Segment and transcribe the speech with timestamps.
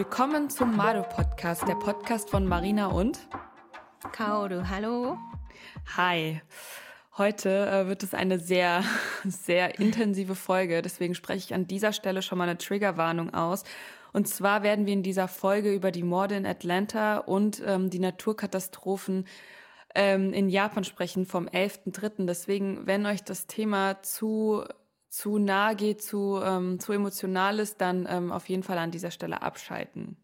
[0.00, 3.18] Willkommen zum Mado Podcast, der Podcast von Marina und
[4.12, 4.62] Kaoru.
[4.66, 5.18] Hallo.
[5.94, 6.40] Hi.
[7.18, 8.82] Heute äh, wird es eine sehr,
[9.24, 10.80] sehr intensive Folge.
[10.80, 13.64] Deswegen spreche ich an dieser Stelle schon mal eine Triggerwarnung aus.
[14.14, 17.98] Und zwar werden wir in dieser Folge über die Morde in Atlanta und ähm, die
[17.98, 19.26] Naturkatastrophen
[19.94, 22.24] ähm, in Japan sprechen vom 11.3.
[22.24, 24.64] Deswegen, wenn euch das Thema zu
[25.10, 29.10] zu nahe geht, zu, ähm, zu emotional ist, dann ähm, auf jeden Fall an dieser
[29.10, 30.16] Stelle abschalten.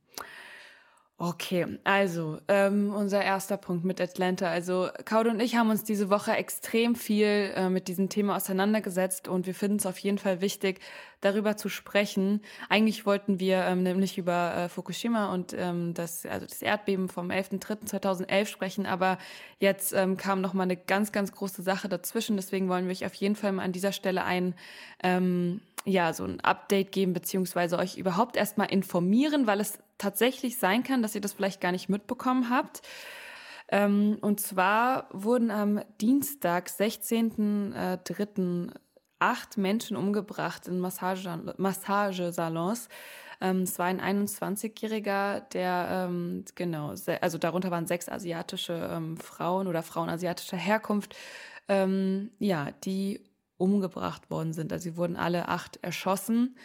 [1.19, 4.51] Okay, also ähm, unser erster Punkt mit Atlanta.
[4.51, 9.27] Also Kaude und ich haben uns diese Woche extrem viel äh, mit diesem Thema auseinandergesetzt
[9.27, 10.81] und wir finden es auf jeden Fall wichtig,
[11.23, 12.43] darüber zu sprechen.
[12.69, 17.31] Eigentlich wollten wir ähm, nämlich über äh, Fukushima und ähm, das, also das Erdbeben vom
[17.31, 19.17] 11.03.2011 sprechen, aber
[19.59, 22.37] jetzt ähm, kam noch mal eine ganz, ganz große Sache dazwischen.
[22.37, 24.55] Deswegen wollen wir euch auf jeden Fall mal an dieser Stelle ein
[25.03, 30.83] ähm, ja, so ein Update geben, beziehungsweise euch überhaupt erstmal informieren, weil es tatsächlich sein
[30.83, 32.83] kann, dass ihr das vielleicht gar nicht mitbekommen habt.
[33.69, 38.71] Ähm, und zwar wurden am Dienstag, 16.03.,
[39.19, 42.89] acht Menschen umgebracht in Massage, Massagesalons.
[43.41, 49.69] Ähm, es war ein 21-Jähriger, der, ähm, genau, also darunter waren sechs asiatische ähm, Frauen
[49.69, 51.17] oder Frauen asiatischer Herkunft,
[51.69, 53.21] ähm, ja, die
[53.59, 54.73] umgebracht worden sind.
[54.73, 56.57] Also sie wurden alle acht erschossen.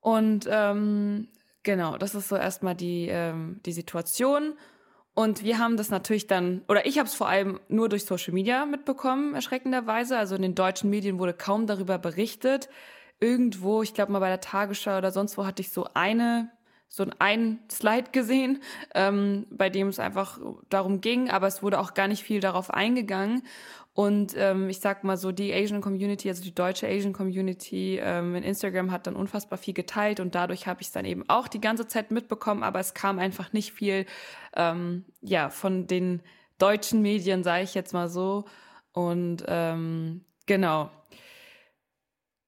[0.00, 1.28] Und ähm,
[1.62, 4.54] genau, das ist so erstmal die, ähm, die Situation.
[5.14, 8.34] Und wir haben das natürlich dann, oder ich habe es vor allem nur durch Social
[8.34, 10.18] Media mitbekommen, erschreckenderweise.
[10.18, 12.68] Also in den deutschen Medien wurde kaum darüber berichtet.
[13.18, 16.50] Irgendwo, ich glaube mal bei der Tagesschau oder sonst wo, hatte ich so eine
[16.88, 18.62] so ein Slide gesehen,
[18.94, 22.70] ähm, bei dem es einfach darum ging, aber es wurde auch gar nicht viel darauf
[22.72, 23.42] eingegangen.
[23.96, 28.34] Und ähm, ich sag mal so, die Asian Community, also die deutsche Asian Community ähm,
[28.34, 31.48] in Instagram hat dann unfassbar viel geteilt und dadurch habe ich es dann eben auch
[31.48, 34.04] die ganze Zeit mitbekommen, aber es kam einfach nicht viel
[34.54, 36.20] ähm, ja, von den
[36.58, 38.44] deutschen Medien, sage ich jetzt mal so.
[38.92, 40.90] Und ähm, genau.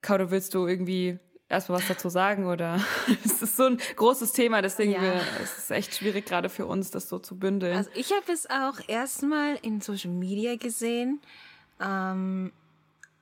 [0.03, 2.81] Kaudo, willst du irgendwie erstmal was dazu sagen oder
[3.25, 5.03] es ist so ein großes Thema, deswegen ja.
[5.03, 7.77] wir, es ist echt schwierig gerade für uns, das so zu bündeln.
[7.77, 11.21] Also ich habe es auch erstmal in Social Media gesehen
[11.81, 12.53] ähm,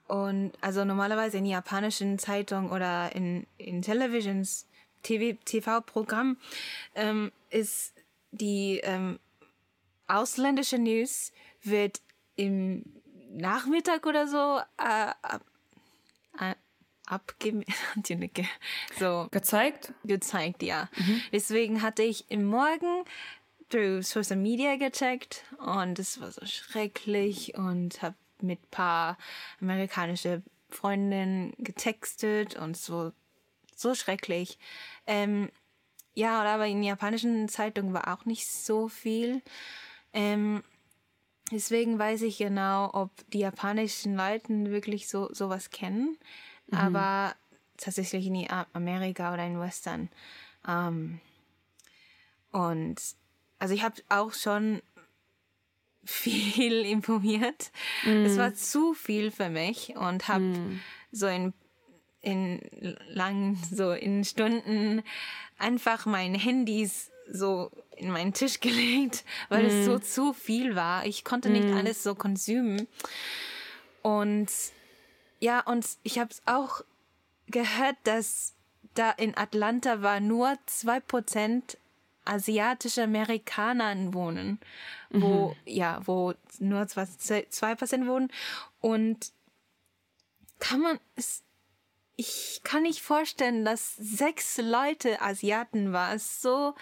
[0.08, 4.66] und also normalerweise in japanischen Zeitungen oder in in Televisions
[5.02, 6.36] TV TV-Programm
[6.94, 7.94] ähm, ist
[8.32, 9.18] die ähm,
[10.08, 11.32] ausländische News
[11.62, 12.00] wird
[12.36, 12.84] im
[13.30, 15.10] Nachmittag oder so äh,
[16.38, 16.54] äh,
[17.06, 17.64] abgeben,
[18.98, 19.92] so gezeigt?
[20.04, 20.88] Gezeigt, ja.
[20.96, 21.22] Mhm.
[21.32, 23.04] Deswegen hatte ich im Morgen
[23.70, 29.16] through Social Media gecheckt und es war so schrecklich und habe mit paar
[29.60, 33.12] amerikanische Freundinnen getextet und so
[33.74, 34.58] so schrecklich.
[35.06, 35.50] Ähm,
[36.14, 39.42] ja, aber in japanischen Zeitungen war auch nicht so viel.
[40.14, 40.64] Ähm,
[41.52, 46.16] deswegen weiß ich genau, ob die japanischen Leute wirklich so sowas kennen
[46.68, 46.78] mhm.
[46.78, 47.34] aber
[47.76, 50.08] tatsächlich in Amerika oder in Western.
[50.66, 51.20] Ähm,
[52.52, 52.96] und
[53.58, 54.80] also ich habe auch schon
[56.04, 57.70] viel informiert.
[58.04, 58.24] Mm.
[58.24, 60.80] Es war zu viel für mich und habe mm.
[61.12, 61.52] so in,
[62.20, 62.60] in
[63.08, 65.02] langen, so in Stunden
[65.58, 69.66] einfach mein Handys so in meinen Tisch gelegt, weil mm.
[69.66, 71.06] es so zu viel war.
[71.06, 72.86] Ich konnte nicht alles so konsumieren.
[74.02, 74.48] Und
[75.40, 76.82] ja, und ich habe es auch
[77.46, 78.54] gehört, dass
[78.94, 81.78] da in Atlanta war nur zwei Prozent
[82.24, 84.58] asiatische Amerikaner wohnen,
[85.10, 85.54] wo, mhm.
[85.64, 88.32] ja, wo nur zwei Prozent wohnen.
[88.80, 89.32] Und
[90.58, 91.44] kann man, es,
[92.16, 96.18] ich kann nicht vorstellen, dass sechs Leute Asiaten waren.
[96.18, 96.74] So,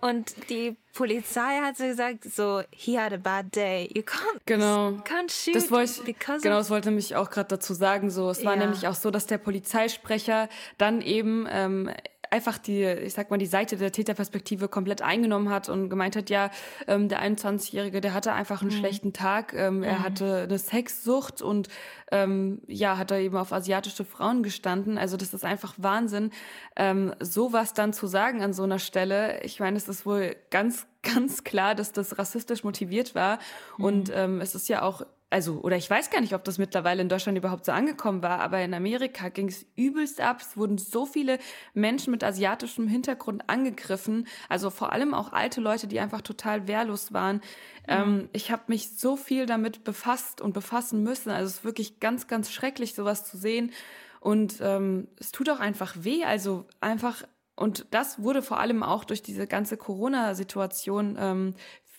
[0.00, 3.90] und die Polizei hat so gesagt, so, he had a bad day.
[3.94, 4.90] You can't, genau.
[5.04, 8.10] can't shoot das wollte ich, Genau, das wollte mich auch gerade dazu sagen.
[8.10, 8.60] So, es war ja.
[8.60, 10.48] nämlich auch so, dass der Polizeisprecher
[10.78, 11.90] dann eben ähm,
[12.36, 16.28] einfach die, ich sag mal, die Seite der Täterperspektive komplett eingenommen hat und gemeint hat,
[16.28, 16.50] ja,
[16.86, 18.76] ähm, der 21-Jährige, der hatte einfach einen mhm.
[18.78, 19.82] schlechten Tag, ähm, mhm.
[19.84, 21.68] er hatte eine Sexsucht und
[22.12, 24.98] ähm, ja, hat er eben auf asiatische Frauen gestanden.
[24.98, 26.30] Also das ist einfach Wahnsinn,
[26.76, 29.42] ähm, sowas dann zu sagen an so einer Stelle.
[29.42, 33.38] Ich meine, es ist wohl ganz, ganz klar, dass das rassistisch motiviert war.
[33.78, 33.84] Mhm.
[33.84, 37.02] Und ähm, es ist ja auch also, oder ich weiß gar nicht, ob das mittlerweile
[37.02, 40.40] in Deutschland überhaupt so angekommen war, aber in Amerika ging es übelst ab.
[40.40, 41.38] Es wurden so viele
[41.74, 44.28] Menschen mit asiatischem Hintergrund angegriffen.
[44.48, 47.36] Also vor allem auch alte Leute, die einfach total wehrlos waren.
[47.36, 47.42] Mhm.
[47.88, 51.30] Ähm, ich habe mich so viel damit befasst und befassen müssen.
[51.30, 53.72] Also es ist wirklich ganz, ganz schrecklich, sowas zu sehen.
[54.20, 56.22] Und ähm, es tut auch einfach weh.
[56.24, 57.24] Also einfach
[57.56, 61.54] und das wurde vor allem auch durch diese ganze Corona-Situation ähm,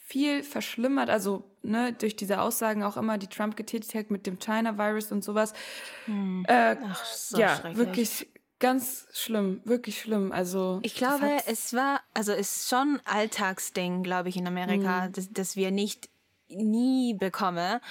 [0.08, 1.10] viel verschlimmert.
[1.10, 5.22] Also ne, durch diese Aussagen auch immer, die Trump getätigt hat mit dem China-Virus und
[5.22, 5.52] sowas.
[6.06, 6.46] Hm.
[6.48, 10.32] Äh, Ach, so ja, wirklich ganz schlimm, wirklich schlimm.
[10.32, 15.12] Also ich glaube, es war, also es ist schon Alltagsding, glaube ich, in Amerika, hm.
[15.12, 16.10] dass, dass wir nicht
[16.48, 17.82] nie bekommen.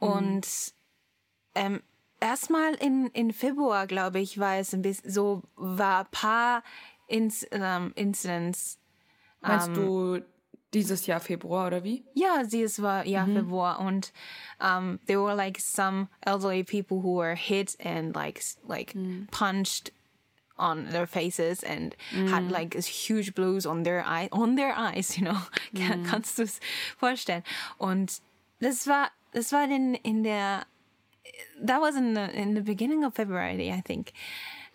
[0.00, 0.08] Hm.
[0.08, 0.48] Und
[1.54, 1.80] ähm,
[2.18, 6.64] erstmal in, in Februar, glaube ich, war es ein bisschen so, war ein paar
[7.06, 8.80] Inc um, Incidents.
[9.40, 10.22] Meinst um, du
[10.74, 12.04] dieses Jahr Februar oder wie?
[12.14, 13.34] Ja, dieses war ja mhm.
[13.36, 14.12] Februar und
[14.60, 19.28] um, there were like some elderly people who were hit and like like mhm.
[19.30, 19.92] punched
[20.58, 22.28] on their faces and mm.
[22.28, 25.38] had like huge blues on their eye on their eyes, you know.
[25.74, 26.04] Mm.
[26.04, 26.60] Kannst du es
[26.98, 27.42] vorstellen?
[27.78, 28.20] Und
[28.60, 30.66] das war das war in in der
[31.64, 34.12] that was in the in the beginning of February, I think.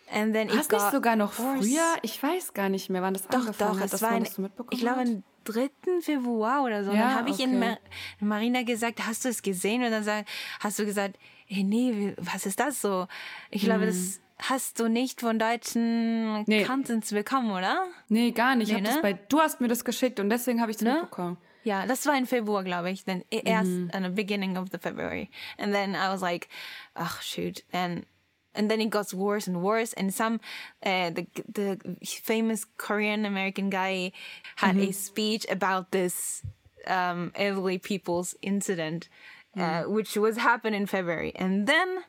[0.09, 1.97] And then Hast nicht sogar noch früher?
[2.01, 3.93] Ich weiß gar nicht mehr, wann das doch, angefangen doch, hat.
[3.93, 4.25] Das war ein,
[4.71, 5.69] ich glaube, 3.
[6.01, 6.91] Februar oder so.
[6.91, 7.43] Ja, dann habe ich okay.
[7.43, 7.77] in Mar
[8.19, 9.83] Marina gesagt, hast du es gesehen?
[9.83, 10.25] Und dann sag,
[10.59, 11.17] hast du gesagt,
[11.47, 13.07] hey, nee, was ist das so?
[13.49, 13.87] Ich glaube, hm.
[13.87, 16.63] das hast du nicht von deutschen nee.
[16.63, 17.85] Contents bekommen, oder?
[18.09, 18.71] Nee, gar nicht.
[18.71, 18.99] Nee, ne?
[19.01, 20.93] bei, du hast mir das geschickt und deswegen habe ich es ne?
[20.93, 21.37] mitbekommen.
[21.63, 23.03] Ja, das war im Februar, glaube ich.
[23.03, 23.91] Then erst mhm.
[23.93, 25.29] the beginning of the February.
[25.57, 26.47] And then I was like,
[26.93, 27.63] ach, shoot.
[27.73, 28.05] And
[28.53, 29.93] and then it got worse and worse.
[29.93, 30.39] And some,
[30.83, 34.11] uh, the the famous Korean American guy
[34.55, 34.89] had mm-hmm.
[34.89, 36.43] a speech about this
[36.87, 39.09] um, elderly people's incident,
[39.55, 39.93] uh, mm-hmm.
[39.93, 41.33] which was happened in February.
[41.35, 42.03] And then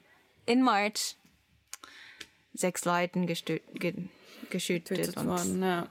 [0.47, 1.17] in March,
[2.57, 4.09] sechs Leuten gestö ge
[4.51, 5.63] geschüttet worden.
[5.63, 5.87] Ja.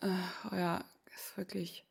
[0.00, 0.84] Uh, ja,
[1.14, 1.87] ist wirklich.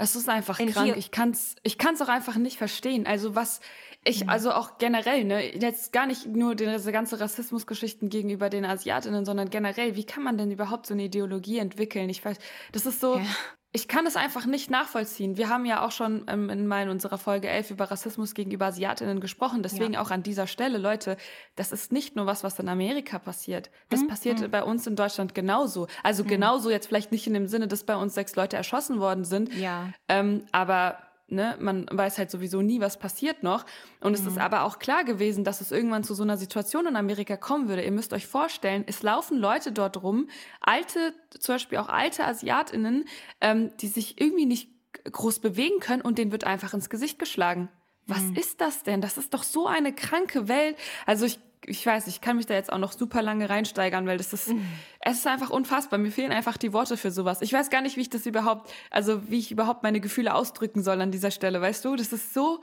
[0.00, 0.96] Es ist einfach krank.
[0.96, 3.04] Ich kann's, ich kann's auch einfach nicht verstehen.
[3.04, 3.60] Also was,
[4.04, 4.30] ich, mhm.
[4.30, 9.50] also auch generell, ne, jetzt gar nicht nur diese ganze Rassismusgeschichten gegenüber den Asiatinnen, sondern
[9.50, 12.08] generell, wie kann man denn überhaupt so eine Ideologie entwickeln?
[12.08, 12.38] Ich weiß,
[12.70, 13.26] das ist so, ja.
[13.70, 15.36] Ich kann es einfach nicht nachvollziehen.
[15.36, 19.20] Wir haben ja auch schon ähm, in in unserer Folge 11 über Rassismus gegenüber Asiatinnen
[19.20, 19.62] gesprochen.
[19.62, 20.00] Deswegen ja.
[20.00, 21.18] auch an dieser Stelle, Leute,
[21.54, 23.70] das ist nicht nur was, was in Amerika passiert.
[23.90, 24.08] Das mhm.
[24.08, 24.50] passiert mhm.
[24.50, 25.86] bei uns in Deutschland genauso.
[26.02, 26.28] Also mhm.
[26.28, 29.54] genauso jetzt vielleicht nicht in dem Sinne, dass bei uns sechs Leute erschossen worden sind.
[29.54, 29.92] Ja.
[30.08, 30.98] Ähm, aber
[31.28, 33.64] ne, man weiß halt sowieso nie, was passiert noch.
[34.00, 34.42] Und es ist mhm.
[34.42, 37.84] aber auch klar gewesen, dass es irgendwann zu so einer Situation in Amerika kommen würde.
[37.84, 40.28] Ihr müsst euch vorstellen, es laufen Leute dort rum,
[40.60, 43.04] alte, zum Beispiel auch alte AsiatInnen,
[43.40, 44.70] ähm, die sich irgendwie nicht
[45.04, 47.68] groß bewegen können und denen wird einfach ins Gesicht geschlagen.
[48.06, 48.36] Was mhm.
[48.36, 49.00] ist das denn?
[49.00, 50.76] Das ist doch so eine kranke Welt.
[51.04, 54.18] Also ich ich weiß, ich kann mich da jetzt auch noch super lange reinsteigern, weil
[54.18, 54.66] das ist, mhm.
[55.00, 55.98] es ist einfach unfassbar.
[55.98, 57.42] Mir fehlen einfach die Worte für sowas.
[57.42, 60.82] Ich weiß gar nicht, wie ich das überhaupt, also wie ich überhaupt meine Gefühle ausdrücken
[60.82, 61.96] soll an dieser Stelle, weißt du?
[61.96, 62.60] Das ist so,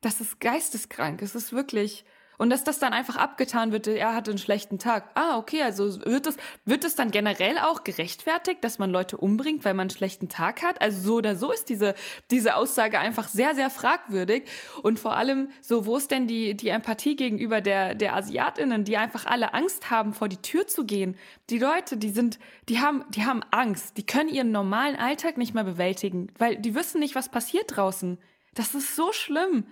[0.00, 1.22] das ist geisteskrank.
[1.22, 2.04] Es ist wirklich,
[2.38, 5.10] und dass das dann einfach abgetan wird, er hatte einen schlechten Tag.
[5.14, 9.64] Ah, okay, also wird es, wird es dann generell auch gerechtfertigt, dass man Leute umbringt,
[9.64, 10.80] weil man einen schlechten Tag hat?
[10.80, 11.94] Also so oder so ist diese,
[12.30, 14.44] diese Aussage einfach sehr, sehr fragwürdig.
[14.82, 18.96] Und vor allem, so, wo ist denn die, die Empathie gegenüber der, der AsiatInnen, die
[18.96, 21.16] einfach alle Angst haben, vor die Tür zu gehen?
[21.50, 22.38] Die Leute, die sind,
[22.68, 23.96] die haben, die haben Angst.
[23.96, 28.16] Die können ihren normalen Alltag nicht mehr bewältigen, weil die wissen nicht, was passiert draußen.
[28.54, 29.66] Das ist so schlimm.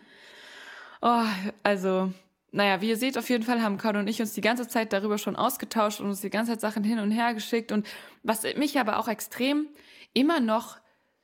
[1.00, 1.24] Oh,
[1.62, 2.12] also,
[2.56, 4.94] naja, wie ihr seht, auf jeden Fall haben Carlo und ich uns die ganze Zeit
[4.94, 7.70] darüber schon ausgetauscht und uns die ganze Zeit Sachen hin und her geschickt.
[7.70, 7.86] Und
[8.22, 9.68] was mich aber auch extrem
[10.14, 10.78] immer noch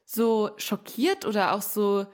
[0.05, 2.07] so schockiert oder auch so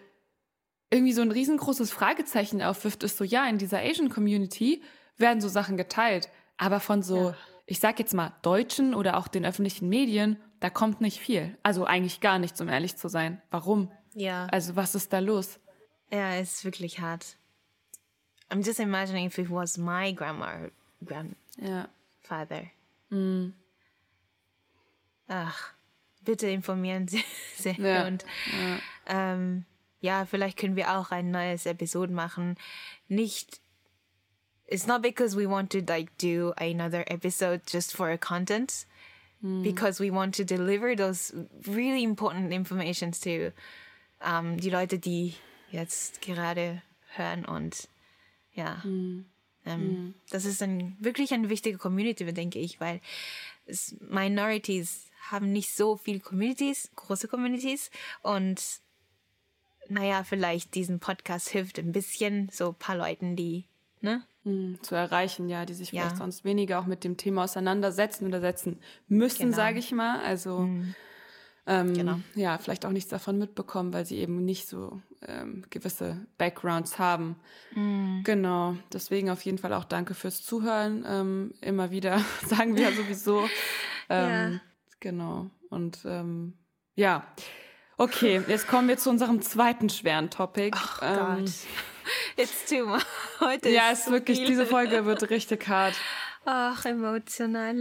[0.91, 4.83] irgendwie so ein riesengroßes Fragezeichen aufwirft, ist so, ja, in dieser Asian Community
[5.17, 6.29] werden so Sachen geteilt.
[6.57, 7.37] Aber von so, ja.
[7.67, 11.59] ich sag jetzt mal, Deutschen oder auch den öffentlichen Medien, da kommt nicht viel.
[11.65, 13.43] Also eigentlich gar nichts, um ehrlich zu sein.
[13.51, 13.91] Warum?
[14.15, 14.47] Ja.
[14.47, 15.59] Also was ist da los?
[16.13, 17.38] Ja, es ist wirklich hart.
[18.51, 20.69] I'm just imagining if it was my grandma
[21.05, 22.71] grandfather.
[23.11, 23.17] Ja.
[23.17, 23.53] Mm.
[25.29, 25.73] Ach,
[26.25, 27.09] bitte informieren
[27.57, 27.77] Sie.
[27.79, 28.07] Ja.
[28.07, 28.79] Und ja.
[29.07, 29.65] Ähm,
[30.01, 32.57] ja, vielleicht können wir auch ein neues Episode machen.
[33.09, 33.61] Nicht
[34.69, 38.85] it's not because we want to like do another episode just for content
[39.43, 39.63] mm.
[39.63, 41.33] because we want to deliver those
[41.67, 43.51] really important informations to
[44.21, 45.35] um, die Leute, die
[45.71, 46.83] jetzt gerade
[47.17, 47.89] hören und
[48.59, 48.83] ja.
[48.85, 49.25] Mhm.
[49.65, 50.15] Ähm, mhm.
[50.31, 53.01] Das ist ein, wirklich eine wichtige Community, denke ich, weil
[53.67, 57.91] es, Minorities haben nicht so viele Communities, große Communities
[58.23, 58.63] und
[59.89, 63.65] naja, vielleicht diesen Podcast hilft ein bisschen so ein paar Leuten, die,
[64.01, 64.23] ne?
[64.45, 66.03] Mhm, zu erreichen, ja, die sich ja.
[66.03, 69.57] vielleicht sonst weniger auch mit dem Thema auseinandersetzen oder setzen müssen, genau.
[69.57, 70.21] sage ich mal.
[70.21, 70.95] Also mhm.
[71.69, 72.19] Ähm, genau.
[72.35, 77.37] ja, vielleicht auch nichts davon mitbekommen, weil sie eben nicht so ähm, gewisse Backgrounds haben.
[77.75, 78.23] Mm.
[78.25, 78.77] Genau.
[78.93, 81.05] Deswegen auf jeden Fall auch danke fürs Zuhören.
[81.07, 83.49] Ähm, immer wieder sagen wir ja sowieso.
[84.11, 84.61] Ähm, ja.
[85.01, 85.51] Genau.
[85.69, 86.55] Und ähm,
[86.95, 87.27] ja.
[87.99, 90.75] Okay, jetzt kommen wir zu unserem zweiten schweren Topic.
[90.75, 91.51] Oh ähm, Gott.
[92.39, 93.05] It's too much.
[93.41, 95.95] Heute ja, ist, ist wirklich, diese Folge wird richtig hart.
[96.47, 97.77] Ach, emotional.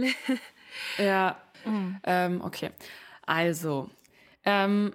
[0.98, 1.40] Ja.
[1.64, 1.98] Mhm.
[2.04, 2.72] Ähm, okay.
[3.28, 3.90] Also,
[4.44, 4.92] ähm,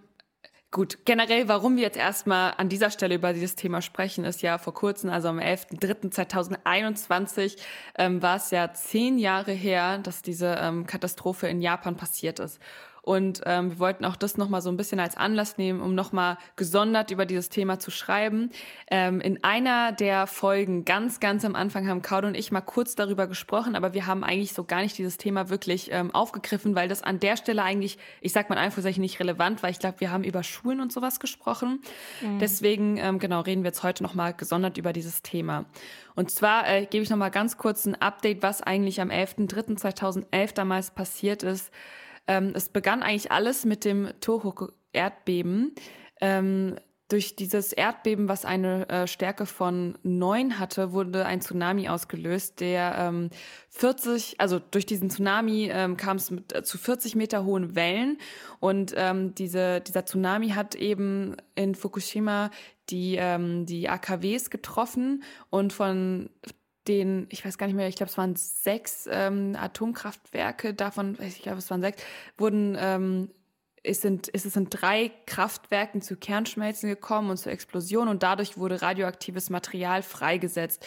[0.73, 4.57] Gut, generell, warum wir jetzt erstmal an dieser Stelle über dieses Thema sprechen, ist ja
[4.57, 7.57] vor kurzem, also am 11.03.2021,
[7.95, 12.59] ähm, war es ja zehn Jahre her, dass diese ähm, Katastrophe in Japan passiert ist.
[13.03, 16.37] Und ähm, wir wollten auch das nochmal so ein bisschen als Anlass nehmen, um nochmal
[16.55, 18.49] gesondert über dieses Thema zu schreiben.
[18.89, 22.95] Ähm, in einer der Folgen ganz, ganz am Anfang haben Kaude und ich mal kurz
[22.95, 26.87] darüber gesprochen, aber wir haben eigentlich so gar nicht dieses Thema wirklich ähm, aufgegriffen, weil
[26.87, 30.09] das an der Stelle eigentlich, ich sag mal einfach nicht relevant, weil ich glaube, wir
[30.09, 31.81] haben über Schulen und sowas gesprochen.
[32.21, 32.39] Mhm.
[32.39, 35.65] Deswegen, ähm, genau, reden wir jetzt heute nochmal gesondert über dieses Thema.
[36.15, 40.91] Und zwar äh, gebe ich nochmal ganz kurz ein Update, was eigentlich am 11.03.2011 damals
[40.91, 41.69] passiert ist.
[42.27, 45.73] Ähm, es begann eigentlich alles mit dem Tohoku-Erdbeben.
[46.21, 46.75] Ähm,
[47.13, 52.95] durch dieses Erdbeben, was eine äh, Stärke von neun hatte, wurde ein Tsunami ausgelöst, der
[52.97, 53.29] ähm,
[53.69, 58.17] 40, also durch diesen Tsunami ähm, kam es äh, zu 40 Meter hohen Wellen
[58.59, 62.49] und ähm, diese, dieser Tsunami hat eben in Fukushima
[62.89, 66.31] die, ähm, die AKWs getroffen und von
[66.87, 71.41] den, ich weiß gar nicht mehr, ich glaube, es waren sechs ähm, Atomkraftwerke, davon, ich
[71.41, 72.01] glaube, es waren sechs,
[72.37, 73.29] wurden, ähm,
[73.83, 78.81] es sind, es sind drei Kraftwerken zu Kernschmelzen gekommen und zur Explosion und dadurch wurde
[78.81, 80.85] radioaktives Material freigesetzt.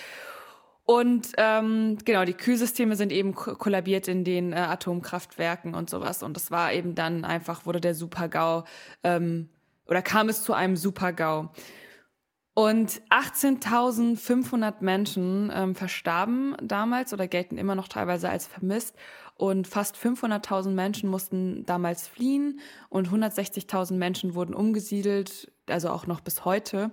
[0.86, 6.22] Und ähm, genau, die Kühlsysteme sind eben kollabiert in den äh, Atomkraftwerken und sowas.
[6.22, 8.64] Und das war eben dann einfach, wurde der Supergau
[9.02, 9.48] ähm,
[9.86, 11.50] oder kam es zu einem Supergau.
[12.58, 18.96] Und 18.500 Menschen ähm, verstarben damals oder gelten immer noch teilweise als vermisst.
[19.34, 26.20] Und fast 500.000 Menschen mussten damals fliehen und 160.000 Menschen wurden umgesiedelt, also auch noch
[26.20, 26.92] bis heute.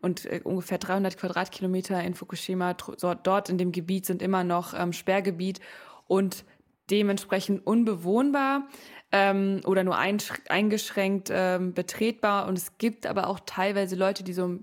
[0.00, 4.92] Und äh, ungefähr 300 Quadratkilometer in Fukushima, dort in dem Gebiet sind immer noch ähm,
[4.92, 5.60] Sperrgebiet
[6.08, 6.44] und
[6.90, 8.66] dementsprechend unbewohnbar
[9.12, 12.48] ähm, oder nur eingeschränkt ähm, betretbar.
[12.48, 14.58] Und es gibt aber auch teilweise Leute, die so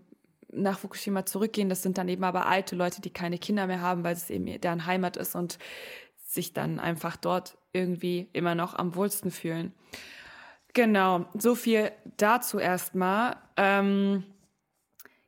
[0.54, 1.70] nach Fukushima zurückgehen.
[1.70, 4.46] Das sind dann eben aber alte Leute, die keine Kinder mehr haben, weil es eben
[4.62, 5.58] deren Heimat ist und
[6.26, 9.74] sich dann einfach dort irgendwie immer noch am wohlsten fühlen.
[10.74, 13.36] Genau, so viel dazu erstmal.
[13.58, 14.24] Ähm,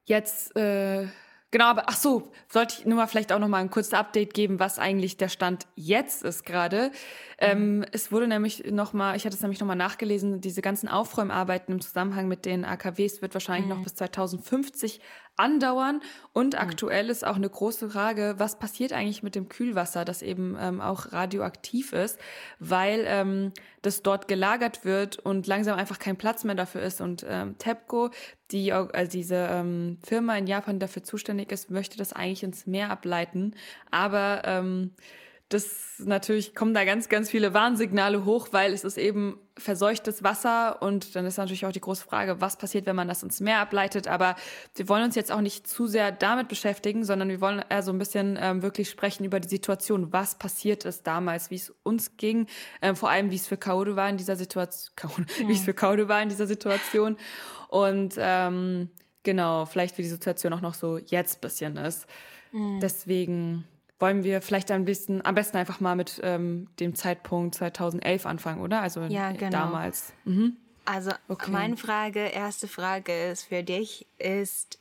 [0.05, 1.07] jetzt äh,
[1.53, 4.33] Genau, aber ach so, sollte ich nur mal vielleicht auch noch mal ein kurzes Update
[4.33, 6.89] geben, was eigentlich der Stand jetzt ist gerade.
[7.38, 7.86] Ähm, mhm.
[7.91, 11.72] es wurde nämlich noch mal, ich hatte es nämlich noch mal nachgelesen, diese ganzen Aufräumarbeiten
[11.75, 13.77] im Zusammenhang mit den AKWs wird wahrscheinlich mhm.
[13.77, 15.00] noch bis 2050
[15.35, 16.01] andauern.
[16.31, 16.59] Und mhm.
[16.59, 20.81] aktuell ist auch eine große Frage, was passiert eigentlich mit dem Kühlwasser, das eben ähm,
[20.81, 22.19] auch radioaktiv ist,
[22.59, 27.01] weil ähm, das dort gelagert wird und langsam einfach kein Platz mehr dafür ist.
[27.01, 28.09] Und ähm, TEPCO,
[28.51, 32.67] die, also diese ähm, Firma in Japan, die dafür zuständig ist, möchte das eigentlich ins
[32.67, 33.55] Meer ableiten.
[33.91, 34.91] Aber ähm,
[35.53, 40.81] das natürlich kommen da ganz, ganz viele Warnsignale hoch, weil es ist eben verseuchtes Wasser
[40.81, 43.60] und dann ist natürlich auch die große Frage, was passiert, wenn man das ins Meer
[43.60, 44.07] ableitet.
[44.07, 44.36] Aber
[44.75, 47.91] wir wollen uns jetzt auch nicht zu sehr damit beschäftigen, sondern wir wollen eher so
[47.91, 52.17] ein bisschen ähm, wirklich sprechen über die Situation, was passiert ist damals, wie es uns
[52.17, 52.48] ging,
[52.81, 55.48] ähm, vor allem wie es für Kaoru war in dieser Situation, ja.
[55.48, 57.17] wie es für Kaoru war in dieser Situation
[57.69, 58.89] und ähm,
[59.22, 62.07] genau, vielleicht wie die Situation auch noch so jetzt bisschen ist.
[62.51, 62.79] Mhm.
[62.79, 63.65] Deswegen
[64.00, 68.62] wollen wir vielleicht ein bisschen, am besten einfach mal mit ähm, dem Zeitpunkt 2011 anfangen,
[68.62, 68.81] oder?
[68.81, 69.51] Also ja, genau.
[69.51, 70.13] damals.
[70.25, 70.57] Mhm.
[70.85, 71.51] Also okay.
[71.51, 74.79] meine Frage, erste Frage ist für dich, ist,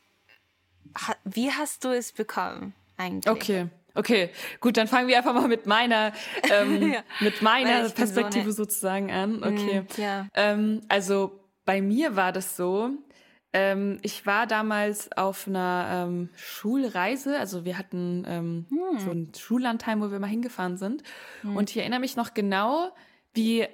[1.23, 3.31] wie hast du es bekommen eigentlich?
[3.31, 3.67] Okay.
[3.95, 6.13] Okay, gut, dann fangen wir einfach mal mit meiner,
[6.51, 7.03] ähm, ja.
[7.19, 9.37] mit meiner Perspektive so sozusagen an.
[9.37, 9.81] Mhm, okay.
[9.81, 10.27] Mm, ja.
[10.33, 12.89] ähm, also bei mir war das so,
[13.53, 18.99] ähm, ich war damals auf einer ähm, Schulreise, also wir hatten ähm, hm.
[18.99, 21.03] so ein Schullandheim, wo wir mal hingefahren sind.
[21.41, 21.55] Hm.
[21.55, 22.91] Und ich erinnere mich noch genau,
[23.33, 23.67] wie,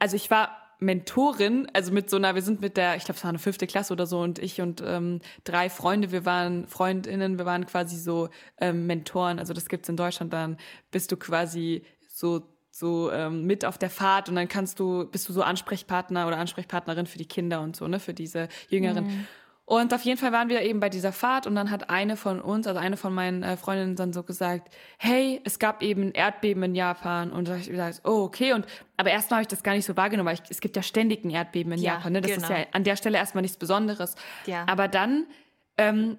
[0.00, 3.24] also ich war Mentorin, also mit so einer, wir sind mit der, ich glaube, es
[3.24, 7.38] war eine fünfte Klasse oder so und ich und ähm, drei Freunde, wir waren Freundinnen,
[7.38, 10.56] wir waren quasi so ähm, Mentoren, also das gibt's in Deutschland, dann
[10.90, 12.42] bist du quasi so
[12.80, 16.38] so ähm, mit auf der Fahrt und dann kannst du, bist du so Ansprechpartner oder
[16.38, 19.06] Ansprechpartnerin für die Kinder und so, ne, für diese Jüngeren.
[19.06, 19.26] Mhm.
[19.70, 22.40] Und auf jeden Fall waren wir eben bei dieser Fahrt und dann hat eine von
[22.40, 26.10] uns, also eine von meinen äh, Freundinnen dann so gesagt, hey, es gab eben ein
[26.12, 27.30] Erdbeben in Japan.
[27.30, 28.52] Und da habe ich gesagt, oh, okay.
[28.52, 30.82] Und aber erstmal habe ich das gar nicht so wahrgenommen, weil ich, es gibt ja
[30.82, 32.14] ständig ein Erdbeben in ja, Japan.
[32.14, 32.20] Ne?
[32.20, 32.42] Das genau.
[32.42, 34.16] ist ja an der Stelle erstmal nichts Besonderes.
[34.44, 34.66] Ja.
[34.66, 35.26] Aber dann
[35.78, 36.18] ähm,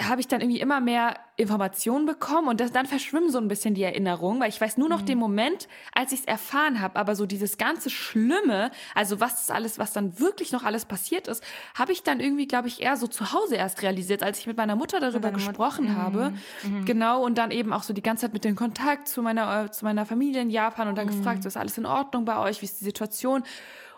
[0.00, 3.74] habe ich dann irgendwie immer mehr Informationen bekommen und das, dann verschwimmen so ein bisschen
[3.74, 5.06] die Erinnerungen, weil ich weiß nur noch mhm.
[5.06, 9.50] den Moment, als ich es erfahren habe, aber so dieses ganze Schlimme, also was ist
[9.50, 11.42] alles, was dann wirklich noch alles passiert ist,
[11.74, 14.56] habe ich dann irgendwie, glaube ich, eher so zu Hause erst realisiert, als ich mit
[14.56, 16.32] meiner Mutter darüber gesprochen Mut habe.
[16.62, 16.78] Mhm.
[16.78, 16.84] mhm.
[16.84, 19.70] Genau, und dann eben auch so die ganze Zeit mit dem Kontakt zu meiner, äh,
[19.70, 21.16] zu meiner Familie in Japan und dann mhm.
[21.18, 23.42] gefragt, ist alles in Ordnung bei euch, wie ist die Situation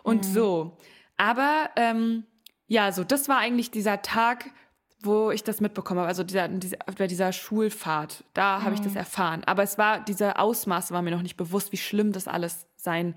[0.03, 0.33] und mhm.
[0.33, 0.77] so.
[1.17, 2.25] Aber ähm,
[2.67, 4.51] ja, so das war eigentlich dieser Tag,
[5.01, 8.93] wo ich das mitbekommen habe, also dieser, dieser, bei dieser Schulfahrt, da habe ich das
[8.93, 8.99] mhm.
[8.99, 9.43] erfahren.
[9.45, 13.15] Aber es war, diese Ausmaße war mir noch nicht bewusst, wie schlimm das alles sein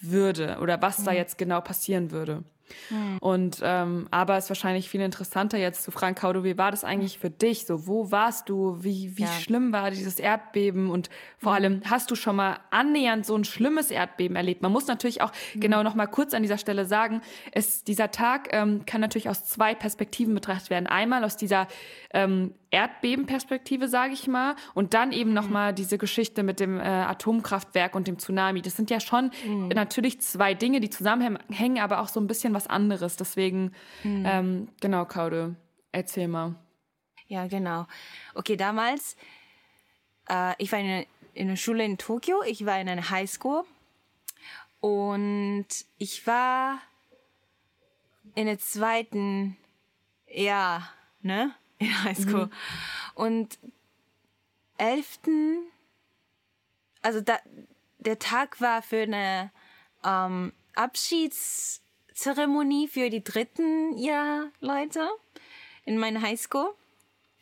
[0.00, 1.04] würde oder was mhm.
[1.04, 2.44] da jetzt genau passieren würde.
[2.90, 3.18] Mhm.
[3.20, 6.84] Und ähm, aber es ist wahrscheinlich viel interessanter jetzt zu fragen, Kaudo, wie war das
[6.84, 7.66] eigentlich für dich?
[7.66, 8.78] So, wo warst du?
[8.80, 9.28] Wie, wie ja.
[9.28, 10.90] schlimm war dieses Erdbeben?
[10.90, 11.56] Und vor mhm.
[11.56, 14.62] allem, hast du schon mal annähernd so ein schlimmes Erdbeben erlebt?
[14.62, 15.60] Man muss natürlich auch mhm.
[15.60, 17.20] genau noch mal kurz an dieser Stelle sagen,
[17.52, 20.86] es, dieser Tag ähm, kann natürlich aus zwei Perspektiven betrachtet werden.
[20.86, 21.68] Einmal aus dieser
[22.12, 25.52] ähm, Erdbebenperspektive, sage ich mal, und dann eben noch mhm.
[25.52, 28.60] mal diese Geschichte mit dem äh, Atomkraftwerk und dem Tsunami.
[28.60, 29.68] Das sind ja schon mhm.
[29.68, 33.16] natürlich zwei Dinge, die zusammenhängen, aber auch so ein bisschen was anderes.
[33.16, 33.72] Deswegen,
[34.02, 34.24] mhm.
[34.26, 35.56] ähm, genau, Kaude,
[35.92, 36.56] erzähl mal.
[37.28, 37.86] Ja, genau.
[38.34, 39.16] Okay, damals,
[40.28, 43.64] äh, ich war in, in der Schule in Tokio, ich war in einer Highschool
[44.80, 45.66] und
[45.98, 46.80] ich war
[48.34, 49.56] in der zweiten,
[50.28, 50.88] ja,
[51.20, 51.54] ne?
[51.78, 52.46] in Highschool.
[52.46, 52.52] Mhm.
[53.14, 53.58] Und
[54.78, 55.66] elften,
[57.02, 57.38] also da,
[57.98, 59.50] der Tag war für eine
[60.04, 60.52] ähm,
[62.21, 65.09] Abschiedszeremonie für die dritten Jahr Leute
[65.85, 66.73] in meiner Highschool.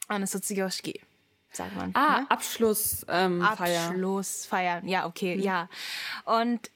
[0.08, 1.01] Eine Soziyoshiki,
[1.51, 1.91] sagt man.
[1.96, 2.31] Ah, ne?
[2.31, 3.25] Abschlussfeier.
[3.25, 5.43] Ähm, Abschlussfeier, ja, okay, mhm.
[5.43, 5.69] ja.
[6.24, 6.72] Und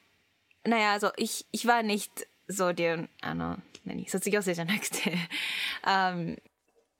[0.66, 5.18] naja, also ich, ich war nicht so der, ah, no, 何卒業生じゃなくて、
[5.86, 6.38] um,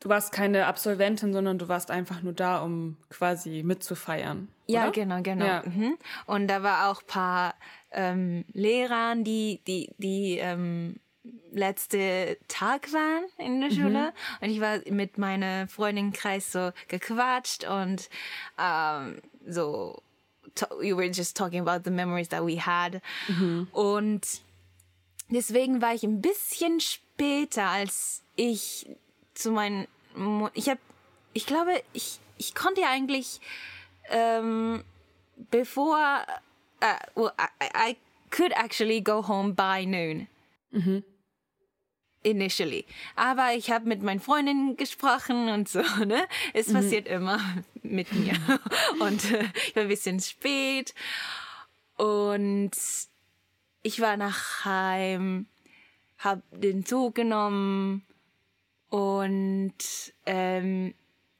[0.01, 4.49] Du warst keine Absolventin, sondern du warst einfach nur da, um quasi mitzufeiern.
[4.67, 4.93] Ja, oder?
[4.93, 5.45] genau, genau.
[5.45, 5.63] Ja.
[5.65, 5.99] Mhm.
[6.27, 7.55] Und da war auch paar
[7.91, 11.01] ähm, Lehrer, die, die, die ähm,
[11.51, 14.13] letzte Tag waren in der Schule.
[14.13, 14.45] Mhm.
[14.45, 18.09] Und ich war mit meiner Freundin Kreis so gequatscht und
[18.59, 20.01] ähm, so
[20.81, 23.01] we were just talking about the memories that we had.
[23.29, 23.69] Mhm.
[23.73, 24.41] Und
[25.29, 28.87] deswegen war ich ein bisschen später, als ich
[29.35, 29.87] zu meinen,
[30.55, 30.81] ich habe,
[31.33, 33.41] ich glaube, ich, ich konnte ja eigentlich,
[34.11, 34.85] ähm,
[35.51, 36.25] bevor,
[36.83, 37.97] uh, well, I, I
[38.31, 40.29] could actually go home by noon.
[40.71, 41.05] Mhm.
[42.23, 42.85] Initially.
[43.15, 46.27] Aber ich habe mit meinen Freundinnen gesprochen und so, ne?
[46.53, 46.75] Es mhm.
[46.75, 47.41] passiert immer
[47.83, 48.35] mit mir.
[49.01, 50.95] und äh, ich war ein bisschen spät.
[51.97, 52.73] Und
[53.83, 55.47] ich war nach Heim,
[56.19, 58.05] hab den Zug genommen
[58.91, 59.75] und
[60.27, 60.95] ähm,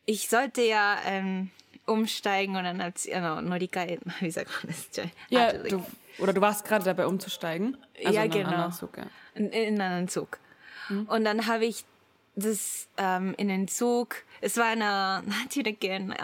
[0.05, 1.51] ich sollte ja ähm,
[1.87, 5.07] umsteigen und dann als genau, Norikai, wie sagt man das?
[5.31, 5.85] Ja, du,
[6.19, 7.77] oder du warst gerade dabei umzusteigen.
[8.05, 8.71] Also ja, in genau.
[8.71, 9.07] Zug, ja.
[9.35, 10.39] In, in einen Zug.
[10.89, 11.07] Mhm.
[11.07, 11.85] Und dann habe ich
[12.37, 14.17] das ähm, in den Zug.
[14.41, 16.15] Es war eine, natürlich, eine,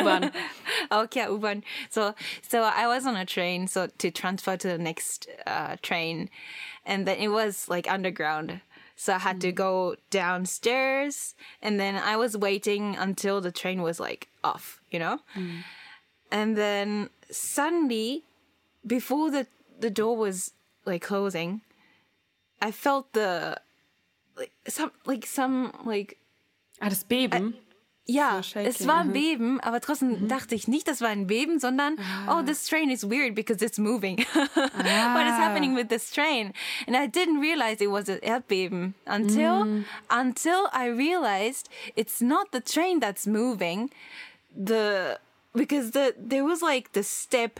[0.00, 0.30] U-Bahn.
[0.90, 1.64] okay, U-Bahn.
[1.90, 2.12] So,
[2.48, 6.30] so I was on a train, so to transfer to the next uh, train.
[6.84, 8.60] And then it was like underground.
[8.96, 9.40] So I had mm.
[9.40, 14.98] to go downstairs, and then I was waiting until the train was like off, you
[14.98, 15.20] know.
[15.34, 15.64] Mm.
[16.30, 18.24] And then suddenly,
[18.86, 19.46] before the
[19.78, 20.52] the door was
[20.84, 21.62] like closing,
[22.60, 23.56] I felt the
[24.36, 26.18] like some like some like.
[26.82, 27.54] Ah, das Beben.
[28.09, 30.27] I, Ja, es war ein Beben, aber trotzdem mhm.
[30.27, 32.37] dachte ich nicht, das war ein Beben, sondern ah.
[32.37, 34.23] oh, this train is weird because it's moving.
[34.35, 35.15] ah.
[35.15, 36.53] What is happening with this train?
[36.85, 39.85] And I didn't realize it was an Erdbeben until mm.
[40.11, 43.89] until I realized it's not the train that's moving.
[44.55, 45.19] The
[45.55, 47.59] because the there was like the step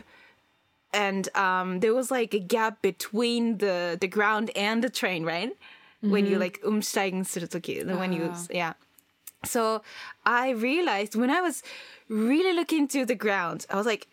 [0.92, 5.50] and um there was like a gap between the the ground and the train, right?
[5.50, 5.58] Mm
[6.00, 6.12] -hmm.
[6.12, 6.42] When you mm-hmm.
[6.42, 8.46] like umsteigen する時, when you ah.
[8.50, 8.74] yeah.
[9.43, 9.81] So
[10.25, 11.63] I realized when I was
[12.09, 14.07] really looking to the ground, I was like,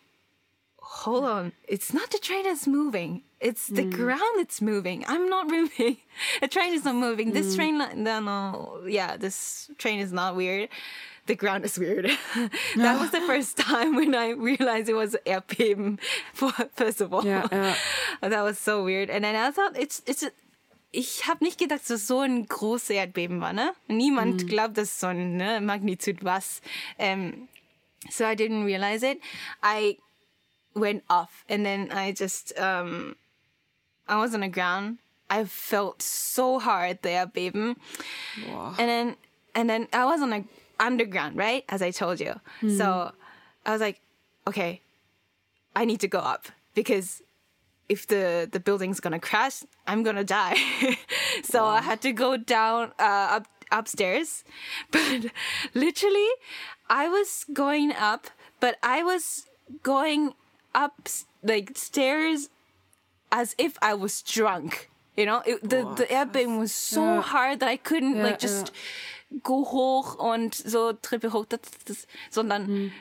[0.80, 3.22] hold on, it's not the train that's moving.
[3.40, 3.92] It's the mm.
[3.92, 5.04] ground that's moving.
[5.06, 5.98] I'm not moving.
[6.40, 7.32] the train is not moving.
[7.32, 7.56] This mm.
[7.56, 10.70] train, no, no, yeah, this train is not weird.
[11.26, 12.06] The ground is weird.
[12.76, 16.00] that was the first time when I realized it was Erdbeben.
[16.74, 17.76] First of all, yeah, yeah.
[18.22, 19.10] that was so weird.
[19.10, 20.24] And then I thought it's it's
[20.90, 23.74] ich habe nicht gedacht, dass es so ein großes Erdbeben war, ne?
[23.88, 24.46] Niemand mhm.
[24.46, 26.60] glaubt, dass so ein ne, Magnitude was.
[26.96, 27.48] Um,
[28.10, 29.20] so I didn't realize it.
[29.62, 29.98] I
[30.74, 33.16] went off and then I just um
[34.08, 34.98] I was on the ground
[35.28, 37.76] I felt so hard the Erdbeben.
[38.78, 39.16] And then
[39.54, 40.44] and then I was on the
[40.78, 41.64] underground, right?
[41.68, 42.34] As I told you.
[42.76, 43.12] So
[43.66, 44.00] I was like,
[44.46, 44.80] okay,
[45.74, 47.22] I need to go up because
[47.88, 50.56] if the the building's gonna crash, I'm gonna die.
[51.42, 54.44] so I had to go down uh, up upstairs,
[54.90, 55.26] but
[55.74, 56.28] literally,
[56.88, 58.28] I was going up,
[58.60, 59.46] but I was
[59.82, 60.34] going
[60.74, 61.08] up
[61.42, 62.48] like stairs
[63.30, 64.88] as if I was drunk.
[65.16, 67.20] You know, it, the the Erdbeben was so Ja.
[67.22, 68.72] hard that I couldn't Ja, like just
[69.42, 72.92] go hoch und so Treppe hoch, das, das, sondern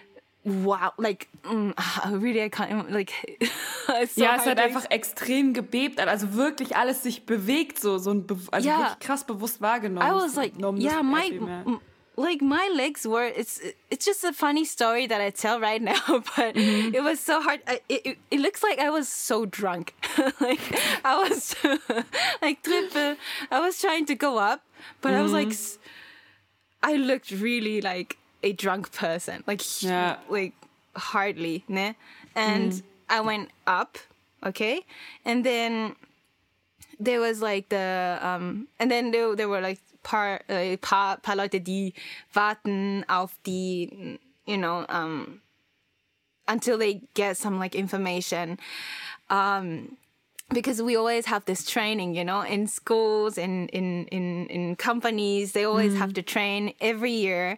[0.48, 1.74] wow, like mm,
[2.22, 3.12] really I can't like
[4.10, 8.26] so ja, es hat einfach extrem gebebt, also wirklich alles sich bewegt, so, so ein,
[8.52, 8.80] also Ja.
[8.80, 10.08] wirklich krass bewusst wahrgenommen.
[10.08, 11.62] I was like, yeah, my Erdbeben, ja.
[11.66, 11.82] m-
[12.16, 13.28] like my legs were.
[13.28, 16.02] It's it's just a funny story that I tell right now,
[16.36, 16.96] but Mm-hmm.
[16.96, 17.60] it was so hard.
[17.68, 19.94] I, it, it looks like I was so drunk.
[20.40, 20.60] like
[21.06, 21.56] I was
[22.42, 23.18] like triple.
[23.52, 24.62] I was trying to go up,
[25.02, 25.82] but I was like, Mm-hmm.
[26.84, 29.44] I looked really like a drunk person.
[29.48, 30.18] Like Yeah.
[30.30, 30.54] like
[30.96, 31.96] hardly, ne?
[32.36, 32.72] And
[33.10, 33.98] I went up,
[34.44, 34.82] okay,
[35.26, 35.96] and then
[37.00, 41.36] there was like the um and then there, there were like paar äh, paar paar
[41.36, 41.94] Leute die
[42.34, 45.42] warten auf die you know um
[46.48, 48.58] until they get some like information
[49.30, 49.98] um
[50.54, 55.52] because we always have this training you know in schools in in in in companies
[55.52, 57.58] they always have to train every year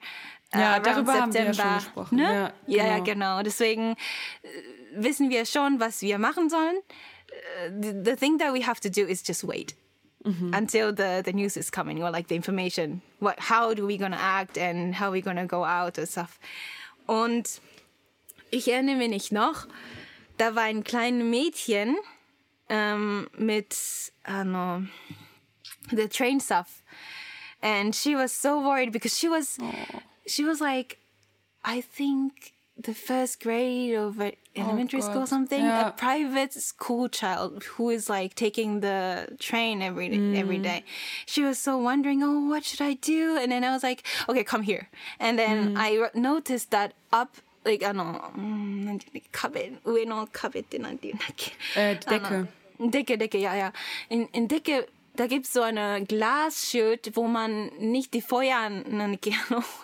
[0.54, 1.76] Ja, around darüber haben wir ja schon September.
[1.78, 2.16] gesprochen.
[2.16, 2.24] Ne?
[2.24, 3.04] Ja, ja, ja, genau.
[3.06, 3.44] genau.
[3.44, 4.48] Deswegen äh,
[4.94, 6.76] wissen wir schon, was wir machen sollen.
[6.78, 9.76] Äh, The, the thing that we have to do is just wait
[10.52, 13.02] until the, the news is coming or like the information.
[13.20, 16.40] What, how do we gonna act and how we gonna go out and stuff.
[17.08, 17.62] Und
[18.52, 19.68] ich erinnere mich noch,
[20.38, 21.98] da war ein kleines Mädchen
[22.70, 23.78] ähm, mit,
[24.26, 24.84] know,
[25.92, 26.84] the train stuff.
[27.62, 29.58] And she was so worried because she was,
[30.29, 30.99] she was like,
[31.65, 35.29] I think the first grade of a- elementary school or God.
[35.29, 35.89] something, Yeah.
[35.89, 40.85] a private school child who is like taking the train every every day.
[41.27, 43.37] She was so wondering, oh, what should I do?
[43.39, 44.89] And then I was like, okay, come here.
[45.21, 52.47] And then I r- noticed that up, like, あの、うんなんていうの壁、上の壁ってなんていうんだっけ Äh, die Decke.
[52.91, 53.73] Decke, Decke, ja, ja.
[54.11, 59.20] In, in Decke, da gibt's so eine Glasschild, wo man nicht die Feuer, nein,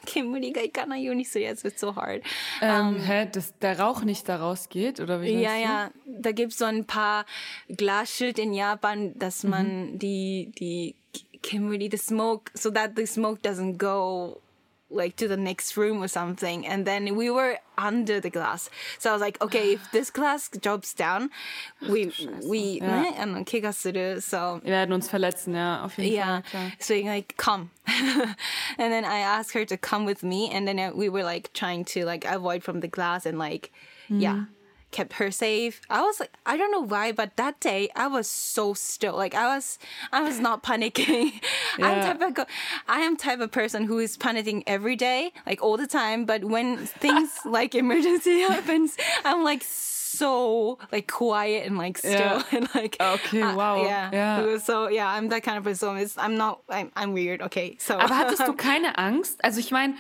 [0.06, 2.24] Kemuri ga ikanai yo ni suru yatsu, it's so hard.
[2.62, 6.66] Ähm, hä, dass der Rauch nicht da rausgeht, oder wie Ja, ja, da gibt's so
[6.66, 7.26] ein paar
[7.68, 9.50] Glasschild in Japan, dass Mhm.
[9.50, 10.96] man die, die
[11.42, 14.42] Kemuri, the smoke, so that the smoke doesn't go
[14.95, 19.10] like to the next room or something and then we were under the glass so
[19.10, 21.29] i was like okay if this glass drops down
[21.89, 22.12] we
[22.47, 23.01] we ja.
[23.01, 26.13] ne, and then kick us to do so wir werden uns verletzen ja auf jeden
[26.13, 26.41] yeah.
[26.41, 30.79] Fall so like come and then i asked her to come with me and then
[30.79, 33.71] uh, we were like trying to like avoid from the glass and like
[34.10, 34.21] mm.
[34.21, 34.45] yeah
[34.95, 35.81] kept her safe.
[35.89, 39.15] I was like, I don't know why, but that day I was so still.
[39.23, 39.77] Like I was,
[40.12, 41.34] I was not panicking.
[41.84, 42.13] I'm Yeah.
[42.13, 42.45] type of,
[42.88, 46.25] I am type of person who is panicking every day, like all the time.
[46.25, 52.43] But when things like emergency happens, I'm like so like quiet and like still Yeah.
[52.55, 53.84] and like Okay, uh, wow.
[53.84, 54.58] yeah Yeah.
[54.60, 57.99] So yeah I'm that kind of person it's, I'm not I'm, I'm weird okay so
[57.99, 59.43] Aber hattest du keine Angst?
[59.43, 59.95] Also ich meine,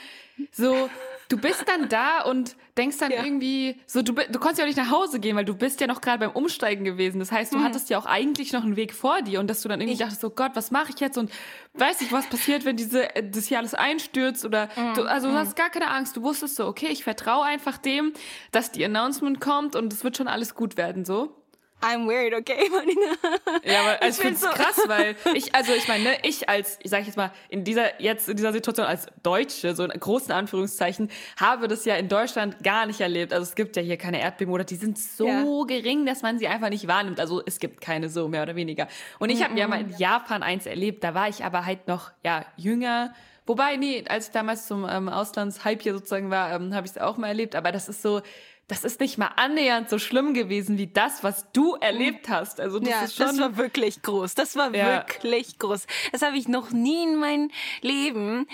[0.51, 0.89] so
[1.27, 3.23] du bist dann da und denkst dann Ja.
[3.23, 5.87] irgendwie, so du, du konntest ja auch nicht nach Hause gehen, weil du bist ja
[5.87, 7.19] noch gerade beim Umsteigen gewesen.
[7.19, 9.69] Das heißt, du hattest ja auch eigentlich noch einen Weg vor dir und dass du
[9.69, 11.31] dann irgendwie dachtest, so Gott, was mache ich jetzt und
[11.73, 15.33] weiß nicht, was passiert, wenn diese äh, das hier alles einstürzt oder du, also du
[15.35, 16.15] hast gar keine Angst.
[16.15, 18.13] Du wusstest so, okay, ich vertraue einfach dem,
[18.51, 21.33] dass die Announcement kommt und es wird schon alles gut werden, so.
[21.81, 25.53] I'm weird okay Marina Ja, aber also ich bin finde es so- krass, weil ich,
[25.53, 28.53] also ich meine, ne, ich als, ich sage jetzt mal, in dieser, jetzt in dieser
[28.53, 33.33] Situation als Deutsche, so in großen Anführungszeichen, habe das ja in Deutschland gar nicht erlebt.
[33.33, 35.43] Also es gibt ja hier keine Erdbeben oder die sind so Ja.
[35.67, 37.19] gering, dass man sie einfach nicht wahrnimmt.
[37.19, 38.87] Also es gibt keine so, mehr oder weniger.
[39.19, 42.11] Und ich habe ja mal in Japan eins erlebt, da war ich aber halt noch,
[42.23, 43.13] ja, jünger.
[43.47, 46.97] Wobei, nee, als ich damals zum ähm, Auslandshype hier sozusagen war, ähm, habe ich es
[46.97, 47.55] auch mal erlebt.
[47.55, 48.21] Aber das ist so,
[48.67, 52.59] das ist nicht mal annähernd so schlimm gewesen wie das, was du erlebt hast.
[52.59, 54.87] Also das ja ist schon das war wirklich groß das war Ja.
[54.97, 57.51] wirklich groß das habe ich noch nie in meinem
[57.81, 58.47] Leben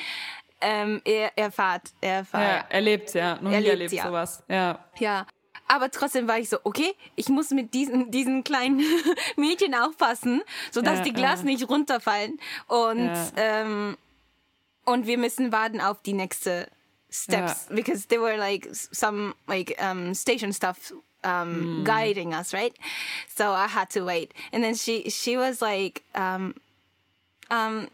[0.61, 3.35] ähm, er, erfahrt erfahren Ja, erlebt, ja.
[3.35, 4.03] Noch nie Erlebt, erlebt ja.
[4.07, 4.43] sowas.
[4.47, 4.85] Ja.
[4.99, 5.25] Ja.
[5.67, 8.83] Aber trotzdem war ich so, okay, ich muss mit diesen, diesen kleinen
[9.37, 12.39] Mädchen aufpassen, sodass Ja, die Glas nicht runterfallen.
[12.67, 13.97] Und, ähm,
[14.85, 16.67] und wir müssen warten auf die nächste
[17.11, 17.75] steps yeah.
[17.75, 20.91] because there were like some like um, station stuff
[21.23, 21.83] um, mm.
[21.83, 22.75] guiding us, right?
[23.27, 26.55] So I had to wait, and then she she was like, um,
[27.51, 27.89] um,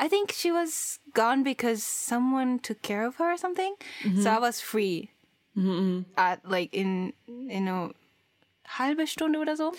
[0.00, 3.74] I think she was gone because someone took care of her or something.
[4.02, 4.22] Mm -hmm.
[4.22, 4.38] So mm-hmm.
[4.38, 5.10] I was free.
[5.56, 6.04] Mm -hmm.
[6.16, 7.92] At like in you know
[8.78, 9.72] halbe Stunde oder so.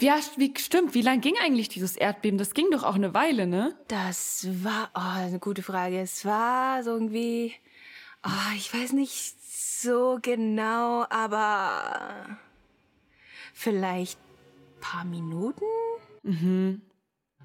[0.00, 0.94] Ja, wie, stimmt.
[0.94, 2.38] Wie lang ging eigentlich dieses Erdbeben?
[2.38, 3.74] Das ging doch auch eine Weile, ne?
[3.88, 6.00] Das war oh, eine gute Frage.
[6.00, 7.54] Es war so irgendwie,
[8.24, 12.38] oh, ich weiß nicht so genau, aber
[13.54, 14.18] vielleicht
[14.80, 15.64] paar Minuten.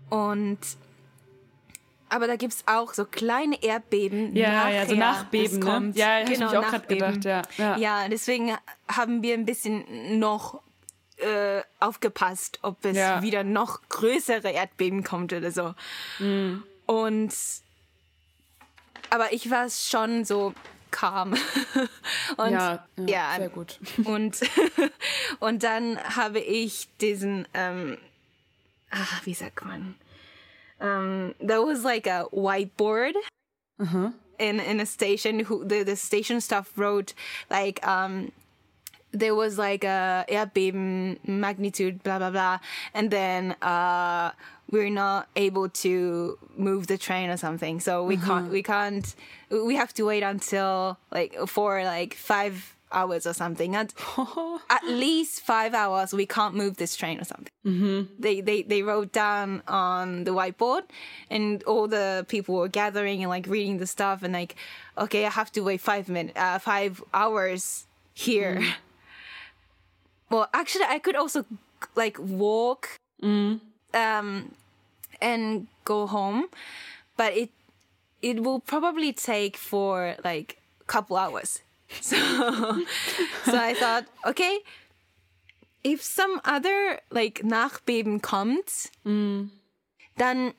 [0.10, 0.60] Und
[2.10, 4.36] aber da gibt's auch so kleine Erdbeben.
[4.36, 5.66] Ja, ja, so nachher, Nachbeben, ne?
[5.66, 5.96] kommt.
[5.96, 7.22] Ja, ich genau, mich auch Nachbeben.
[7.22, 7.78] gedacht, ja, ja.
[7.78, 8.52] ja, deswegen
[8.90, 10.62] haben wir ein bisschen noch
[11.22, 13.22] äh, aufgepasst, ob es Ja.
[13.22, 15.74] wieder noch größere Erdbeben kommt oder so.
[16.20, 16.64] Mhm.
[16.86, 17.34] Und
[19.10, 20.54] aber ich war schon so
[20.90, 21.34] calm.
[22.38, 23.80] Und Ja, ja, ja, sehr gut.
[24.06, 24.40] Und,
[25.40, 27.98] und dann habe ich diesen, ähm,
[28.90, 29.96] ah, wie sagt man?
[30.80, 33.16] Um, there was like a whiteboard
[34.40, 35.48] in in a station.
[35.48, 37.14] Who the the station staff wrote
[37.50, 38.32] like um.
[39.14, 42.60] There was like a Erdbeben magnitude, blah blah blah,
[42.94, 44.32] and then uh,
[44.72, 47.80] we're not able to move the train or something.
[47.82, 49.16] So we can't we can't
[49.50, 53.76] we have to wait until like for like five hours or something.
[53.76, 53.94] And
[54.70, 57.52] at least five hours we can't move this train or something.
[58.20, 60.84] They, they they wrote down on the whiteboard,
[61.30, 64.56] and all the people were gathering and like reading the stuff and like,
[64.98, 68.64] okay, I have to wait five minutes, uh, five hours here.
[70.32, 71.46] Well, actually, I could also
[71.96, 72.98] like walk
[73.94, 74.56] um,
[75.22, 76.46] and go home,
[77.18, 77.50] but it
[78.22, 81.60] it will probably take for like a couple hours.
[82.02, 82.16] So
[83.44, 84.60] so I thought, okay,
[85.84, 88.90] if some other like Nachbeben kommt,
[90.18, 90.54] dann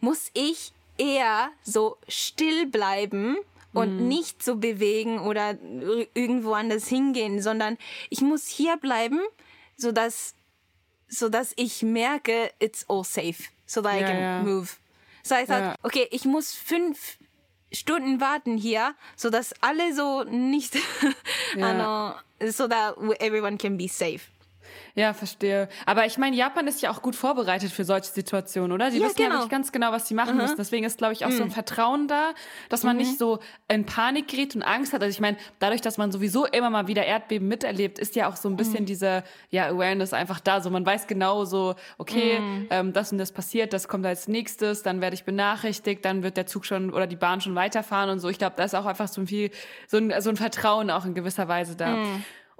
[0.00, 3.36] muss ich eher so still bleiben
[3.72, 7.78] und nicht so bewegen oder ir- irgendwo anders hingehen, sondern
[8.10, 9.20] ich muss hier bleiben,
[9.76, 10.34] so dass
[11.08, 14.38] so dass ich merke, it's all safe, so that I Ja, can ja.
[14.42, 14.68] move.
[15.22, 15.74] So I thought, Ja.
[15.82, 17.18] okay, ich muss fünf
[17.70, 20.76] Stunden warten hier, so dass alle so nicht,
[21.60, 22.14] ano,
[22.50, 24.20] so that everyone can be safe.
[24.94, 25.68] Ja, verstehe.
[25.86, 28.90] Aber ich meine, Japan ist ja auch gut vorbereitet für solche Situationen, oder?
[28.90, 29.38] Die Ja, wissen ja genau.
[29.38, 30.56] wirklich ganz genau, was sie machen müssen.
[30.56, 32.32] Deswegen ist, glaube ich, auch so ein Vertrauen da,
[32.68, 35.02] dass man nicht so in Panik gerät und Angst hat.
[35.02, 38.36] Also ich meine, dadurch, dass man sowieso immer mal wieder Erdbeben miterlebt, ist ja auch
[38.36, 40.60] so ein bisschen diese ja, Awareness einfach da.
[40.60, 44.82] So man weiß genau so, okay, ähm, das und das passiert, das kommt als nächstes,
[44.82, 48.18] dann werde ich benachrichtigt, dann wird der Zug schon oder die Bahn schon weiterfahren und
[48.20, 48.28] so.
[48.28, 49.50] Ich glaube, da ist auch einfach so ein viel,
[49.86, 51.96] so ein, so ein Vertrauen auch in gewisser Weise da.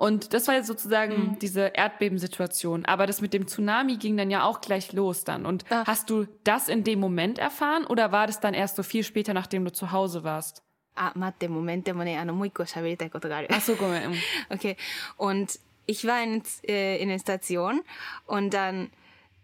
[0.03, 1.39] Und das war jetzt sozusagen mhm.
[1.39, 2.85] diese Erdbebensituation.
[2.87, 5.47] Aber das mit dem Tsunami ging dann ja auch gleich los dann.
[5.47, 5.87] Und Ach.
[5.87, 9.33] hast du das in dem Moment erfahren oder war das dann erst so viel später,
[9.33, 10.65] nachdem du zu Hause warst?
[10.97, 14.17] Ah, warte, Moment, ich Moment, Moment, Moment, Moment, Moment, Moment, Ach so, Moment.
[14.51, 14.77] Okay.
[15.19, 17.83] Und ich war in, äh, in der Station
[18.27, 18.91] und dann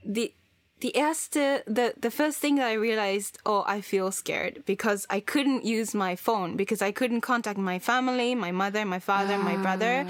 [0.02, 0.32] die,
[0.80, 5.20] die erste, the, the first thing that I realized, oh, I feel scared because I
[5.20, 9.56] couldn't use my phone because I couldn't contact my family, my mother, my father, my
[9.56, 9.62] ah.
[9.62, 10.06] brother,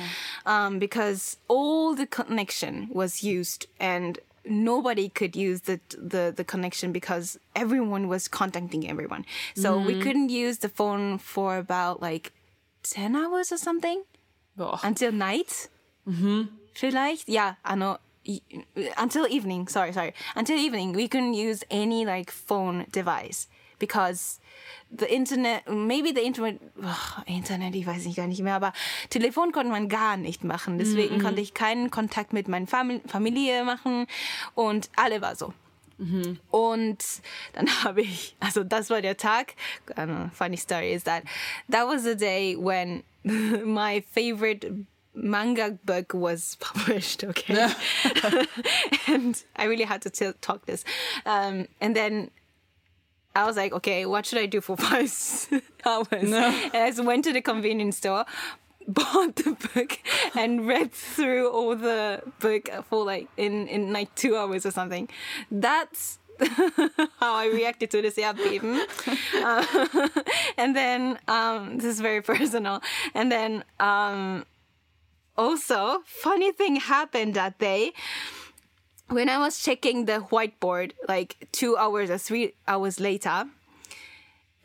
[0.46, 6.92] um, because all the connection was used and nobody could use the, the, the connection
[6.92, 9.24] because everyone was contacting everyone.
[9.54, 10.02] So we mm.
[10.02, 12.32] couldn't use the phone for about like
[12.82, 14.02] 10 hours or something
[14.56, 14.80] Boah.
[14.82, 15.68] until night.
[16.08, 16.44] Mm-hmm.
[16.74, 18.07] Vielleicht, ja, ano, i-
[18.96, 19.68] until evening.
[19.68, 20.14] Sorry, sorry.
[20.34, 24.40] Until evening, we couldn't use any like phone device because
[24.90, 28.72] the internet, maybe the internet, ugh, Internet, ich weiß nicht gar nicht mehr, aber
[29.10, 30.78] Telefon konnte man gar nicht machen.
[30.78, 34.06] Deswegen konnte ich keinen Kontakt mit meiner Fam Familie machen
[34.54, 35.52] und alle war so.
[36.50, 37.04] Und
[37.54, 39.54] dann habe ich, also das war der Tag.
[39.94, 41.24] Know, funny story is that
[41.68, 44.86] that was the day when my favorite
[45.18, 47.24] manga book was published.
[47.24, 47.68] Okay,
[49.06, 50.84] and I really had to t- talk this.
[51.26, 52.30] Um, and then
[53.34, 55.12] I was like, okay, what should I do for five
[55.84, 56.06] hours?
[56.12, 58.24] And I just went to the convenience store,
[58.86, 59.98] bought the book,
[60.34, 65.08] and read through all the book for like in in like two hours or something.
[65.50, 68.86] That's how I reacted to this Erdbeben.
[69.34, 70.08] Uh,
[70.56, 72.80] and then um, this is very personal.
[73.14, 74.44] And then um,
[75.38, 77.92] also, funny thing happened that day
[79.08, 83.46] when I was checking the whiteboard, like two hours or three hours later,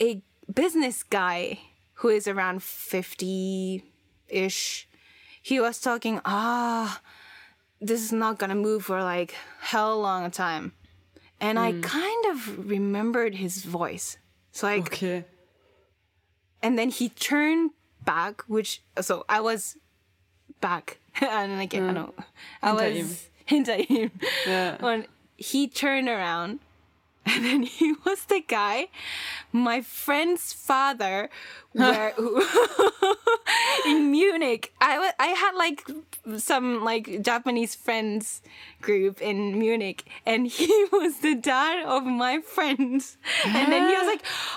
[0.01, 0.21] a
[0.53, 1.59] business guy
[1.95, 3.83] who is around 50
[4.27, 4.87] ish
[5.41, 7.01] he was talking, ah,
[7.81, 10.71] this is not gonna move for like hell long a time.
[11.39, 14.17] And I kind of remembered his voice.
[14.51, 15.25] So like Okay.
[16.61, 17.71] and then he turned
[18.05, 19.77] back, which so I was
[20.63, 22.13] back, and like I don't know,
[22.63, 24.11] I was hinter ihm,
[24.47, 24.79] Ja.
[24.79, 26.59] and he turned around,
[27.27, 28.87] and then he was the guy,
[29.51, 31.27] my friend's father,
[31.75, 32.13] where
[33.87, 34.71] in Munich.
[34.79, 35.83] I wa- I had like
[36.37, 38.41] some like Japanese friends
[38.81, 43.17] group in Munich, and he was the dad of my friends.
[43.45, 44.52] And then he was like, "Oh, Kaoru-chan,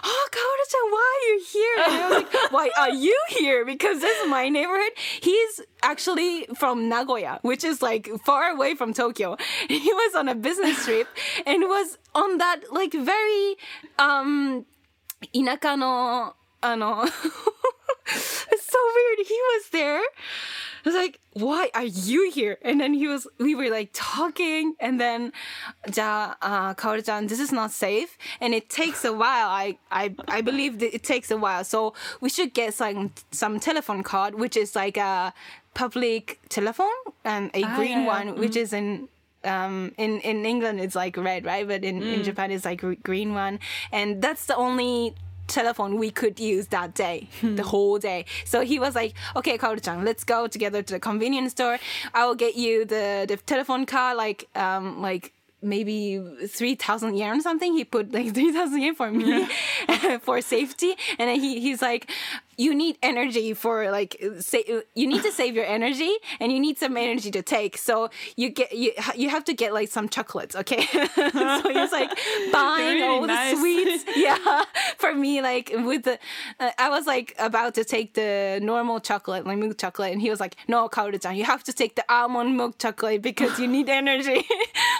[0.91, 3.65] why are you here?" And I was like, "Why are you here?
[3.65, 8.93] Because this is my neighborhood." He's actually from Nagoya, which is like far away from
[8.93, 9.37] Tokyo.
[9.67, 11.07] He was on a business trip
[11.45, 13.57] and was on that like very
[13.97, 14.65] um
[15.33, 17.05] 田舎のあの
[18.14, 19.26] it's so weird.
[19.26, 19.98] He was there.
[19.98, 22.58] I was like, why are you here?
[22.62, 25.32] And then he was, we were like talking and then,
[25.86, 28.16] uh, Kaoru-chan, this is not safe.
[28.40, 29.48] And it takes a while.
[29.48, 31.64] I, I, I believe that it takes a while.
[31.64, 35.34] So we should get some, some telephone card, which is like a
[35.74, 36.86] public telephone
[37.24, 38.58] and a ah, green yeah, one, which mm-hmm.
[38.60, 39.08] is in,
[39.46, 41.66] um, in in England it's like red, right?
[41.66, 42.14] But in, mm.
[42.14, 43.60] in Japan it's like green one,
[43.92, 45.14] and that's the only
[45.46, 48.24] telephone we could use that day the whole day.
[48.44, 51.78] So he was like okay Kaoru-chan let's go together to the convenience store.
[52.14, 55.32] I will get you the the telephone card like um like
[55.62, 57.72] maybe 3000 yen or something.
[57.74, 59.46] He put like 3000 yen for me
[60.20, 60.94] for safety.
[61.18, 62.10] And then he he's like
[62.56, 64.64] you need energy for like say
[64.94, 67.76] you need to save your energy and you need some energy to take.
[67.78, 70.86] So you get you, you have to get like some chocolates okay?
[71.16, 72.10] So he's like
[72.52, 73.54] buying Really all nice.
[73.54, 74.04] the sweets.
[74.16, 74.64] Yeah
[74.98, 76.18] for me like with the
[76.60, 80.30] uh, i was like about to take the normal chocolate like milk chocolate and he
[80.30, 83.88] was like no kaoru-chan you have to take the almond milk chocolate because you need
[83.88, 84.44] energy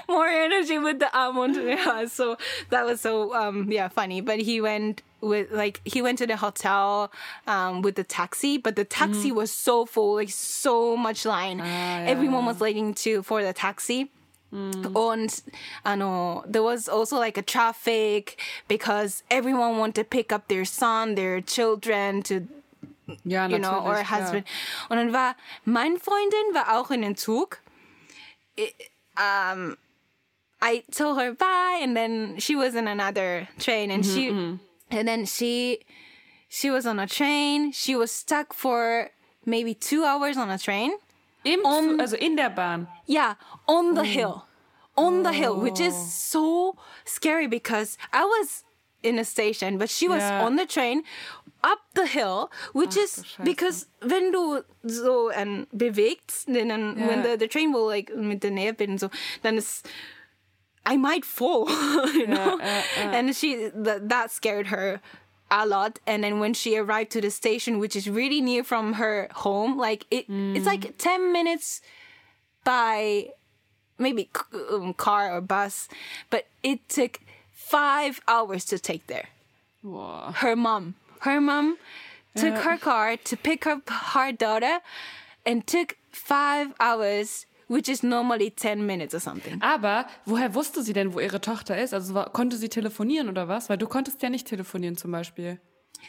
[0.09, 1.57] more energy with the almond.
[1.57, 2.37] Yeah so
[2.71, 4.21] that was so um yeah funny.
[4.21, 7.11] But he went with like he went to the hotel
[7.47, 11.59] um with the taxi but the taxi was so full like so much line.
[12.07, 14.11] Everyone was waiting to for the taxi.
[14.95, 15.43] And
[15.85, 20.65] I know there was also like a traffic because everyone wanted to pick up their
[20.65, 22.47] son, their children to
[23.25, 24.45] Ja, you know, or husband.
[24.91, 27.61] Und dann war, mein Freundin war auch in den Zug.
[28.59, 28.73] I-
[29.17, 29.77] um,
[30.63, 34.31] I told her bye, and then she was in another train, and she,
[34.91, 35.81] and then she,
[36.49, 37.73] she was on a train.
[37.73, 39.11] She was stuck for
[39.45, 40.93] maybe two hours on a train.
[41.45, 42.89] Im Zug, also in der Bahn.
[43.07, 43.35] Yeah,
[43.69, 44.05] on the oh.
[44.05, 44.47] hill.
[44.97, 46.07] On the hill, which is oh.
[46.09, 48.65] so scary because I was
[49.03, 50.45] in a station, but she was Yeah.
[50.45, 51.03] on the train
[51.63, 53.45] up the hill, which is Scheiße.
[53.45, 58.43] because wenn du so ähm, bewegt, then then when the, the train will like mit
[58.43, 59.11] der Nerven so,
[59.43, 59.87] dann ist
[60.87, 61.69] I might fall,
[62.15, 62.59] you know.
[62.59, 63.11] ja, ja.
[63.13, 65.01] And she th- that scared her
[65.51, 65.99] a lot.
[66.07, 69.77] And then when she arrived to the station, which is really near from her home,
[69.77, 70.65] like it, it's mm.
[70.65, 71.81] like ten minutes
[72.65, 73.31] by
[73.99, 74.31] maybe
[74.71, 75.89] um, car or bus,
[76.31, 77.21] but it took
[77.53, 79.29] five hours to take there.
[79.83, 80.33] Boah.
[80.37, 81.79] Her mom, her mom
[82.37, 82.63] took uh.
[82.63, 84.81] her car to pick up her daughter,
[85.45, 89.61] and took five hours, which is normally ten minutes or something.
[89.63, 91.95] Aber woher wusste sie denn, wo ihre Tochter ist?
[91.95, 93.69] Also konnte sie telefonieren oder was?
[93.69, 95.61] Weil du konntest ja nicht telefonieren zum Beispiel.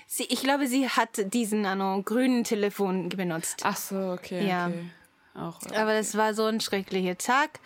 [0.06, 3.62] Sie, ich glaube, sie hat diesen ano, grünen Telefon benutzt.
[3.64, 4.48] Ach so, okay.
[4.48, 4.68] Ja.
[4.68, 4.84] okay.
[5.36, 5.60] Auch.
[5.72, 7.60] äh, Aber das war so ein schrecklicher Tag.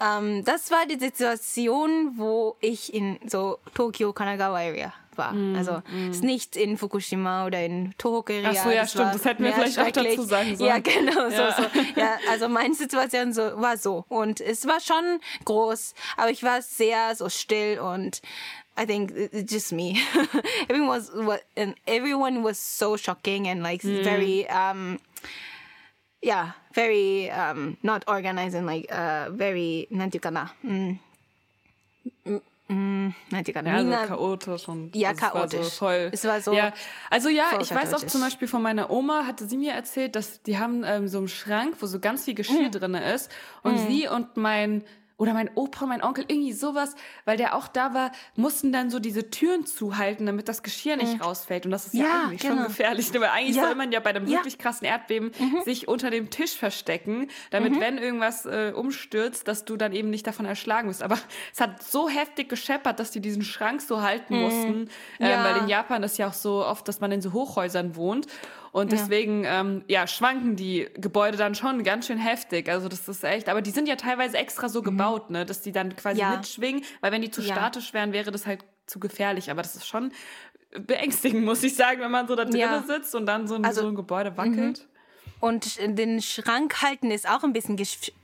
[0.00, 5.33] Ähm, das war die Situation, wo ich in so Tokio, Kanagawa Area war.
[5.55, 8.51] Also es ist nicht in Fukushima oder in Tohoku Area.
[8.51, 9.05] Mm, Ach so, ja, stimmt.
[9.05, 10.27] war Das hätten wir mehr vielleicht auch dazu schrecklich.
[10.27, 10.69] sagen sollen.
[10.69, 11.27] Ja, genau.
[11.29, 11.51] Ja.
[11.55, 11.79] So, so.
[11.99, 14.05] Ja, also meine Situation so, war so.
[14.09, 18.21] Und es war schon groß, aber ich war sehr so still und
[18.79, 19.95] I think it- it's just me.
[20.69, 24.03] everyone was what and everyone was so shocking and like Mm.
[24.03, 24.99] very um
[26.21, 30.53] yeah, very um not organized and like uh very なんていうかな。
[30.63, 30.69] う
[32.72, 35.58] Mm, nein, die Ja, also chaotisch und ja, also chaotisch.
[35.58, 36.52] War so voll, es war so.
[36.54, 36.72] Ja.
[37.10, 40.42] Also ja, ich weiß auch zum Beispiel von meiner Oma, hatte sie mir erzählt, dass
[40.42, 42.70] die haben ähm, so einen Schrank, wo so ganz viel Geschirr mhm.
[42.70, 43.30] drin ist.
[43.62, 43.88] Und mhm.
[43.88, 44.84] sie und mein
[45.16, 46.94] oder mein Opa, mein Onkel, irgendwie sowas,
[47.24, 51.22] weil der auch da war, mussten dann so diese Türen zuhalten, damit das Geschirr nicht
[51.24, 51.64] rausfällt.
[51.64, 52.04] Und das ist ja.
[52.04, 52.54] Ja, eigentlich genau.
[52.56, 53.12] schon gefährlich.
[53.14, 53.64] Weil eigentlich Ja.
[53.66, 54.30] soll man ja bei einem Ja.
[54.30, 54.34] Mhm.
[54.40, 55.32] wirklich krassen Erdbeben
[55.64, 60.26] sich unter dem Tisch verstecken, damit, wenn irgendwas äh, umstürzt, dass du dann eben nicht
[60.26, 61.02] davon erschlagen wirst.
[61.02, 61.18] Aber
[61.52, 64.88] es hat so heftig gescheppert, dass die diesen Schrank so halten mussten.
[65.20, 65.44] Ähm, Mhm.
[65.44, 68.26] Weil in Japan ist ja auch so oft, dass man in so Hochhäusern wohnt.
[68.72, 69.60] Und deswegen, ja.
[69.60, 72.70] Ähm, ja, schwanken die Gebäude dann schon ganz schön heftig.
[72.70, 74.84] Also das ist echt, aber die sind ja teilweise extra so mhm.
[74.84, 76.36] gebaut, ne, dass die dann quasi ja.
[76.36, 79.50] mitschwingen, weil wenn die zu statisch wären, wäre das halt zu gefährlich.
[79.50, 80.10] Aber das ist schon
[80.70, 83.82] beängstigend, muss ich sagen, wenn man so da drinnen sitzt und dann so ein, also,
[83.82, 84.78] so ein Gebäude wackelt.
[84.78, 84.91] Mhm.
[85.42, 87.76] Und den Schrank halten ist auch ein bisschen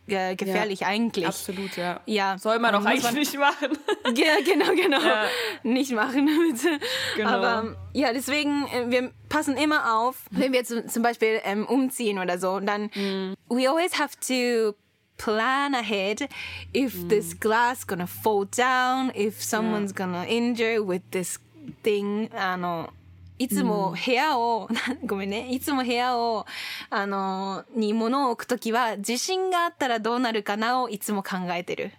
[0.07, 1.27] äh, gefährlich ja, eigentlich.
[1.27, 2.01] Absolut, ja.
[2.07, 2.39] ja.
[2.39, 3.77] Soll man auch eigentlich man nicht machen.
[4.15, 5.01] ja, genau, genau.
[5.01, 5.25] Ja.
[5.65, 6.79] Nicht machen, bitte.
[7.17, 7.29] Genau.
[7.29, 12.39] Aber ja, deswegen, äh, wir passen immer auf, wenn wir zum Beispiel ähm, umziehen oder
[12.39, 12.61] so.
[12.61, 13.35] Dann, mm.
[13.49, 14.77] we always have to
[15.17, 16.29] plan ahead
[16.73, 17.09] if mm.
[17.09, 21.41] this glass gonna fall down, if someone's gonna injure with this
[21.83, 22.31] thing.
[22.33, 22.91] あの、
[23.40, 26.46] いつも部屋を、うん、ごめんね、いつも部屋を、
[26.90, 31.92] あの、に物を置くときは、地震があったらどうなるかなをいつも考えてる。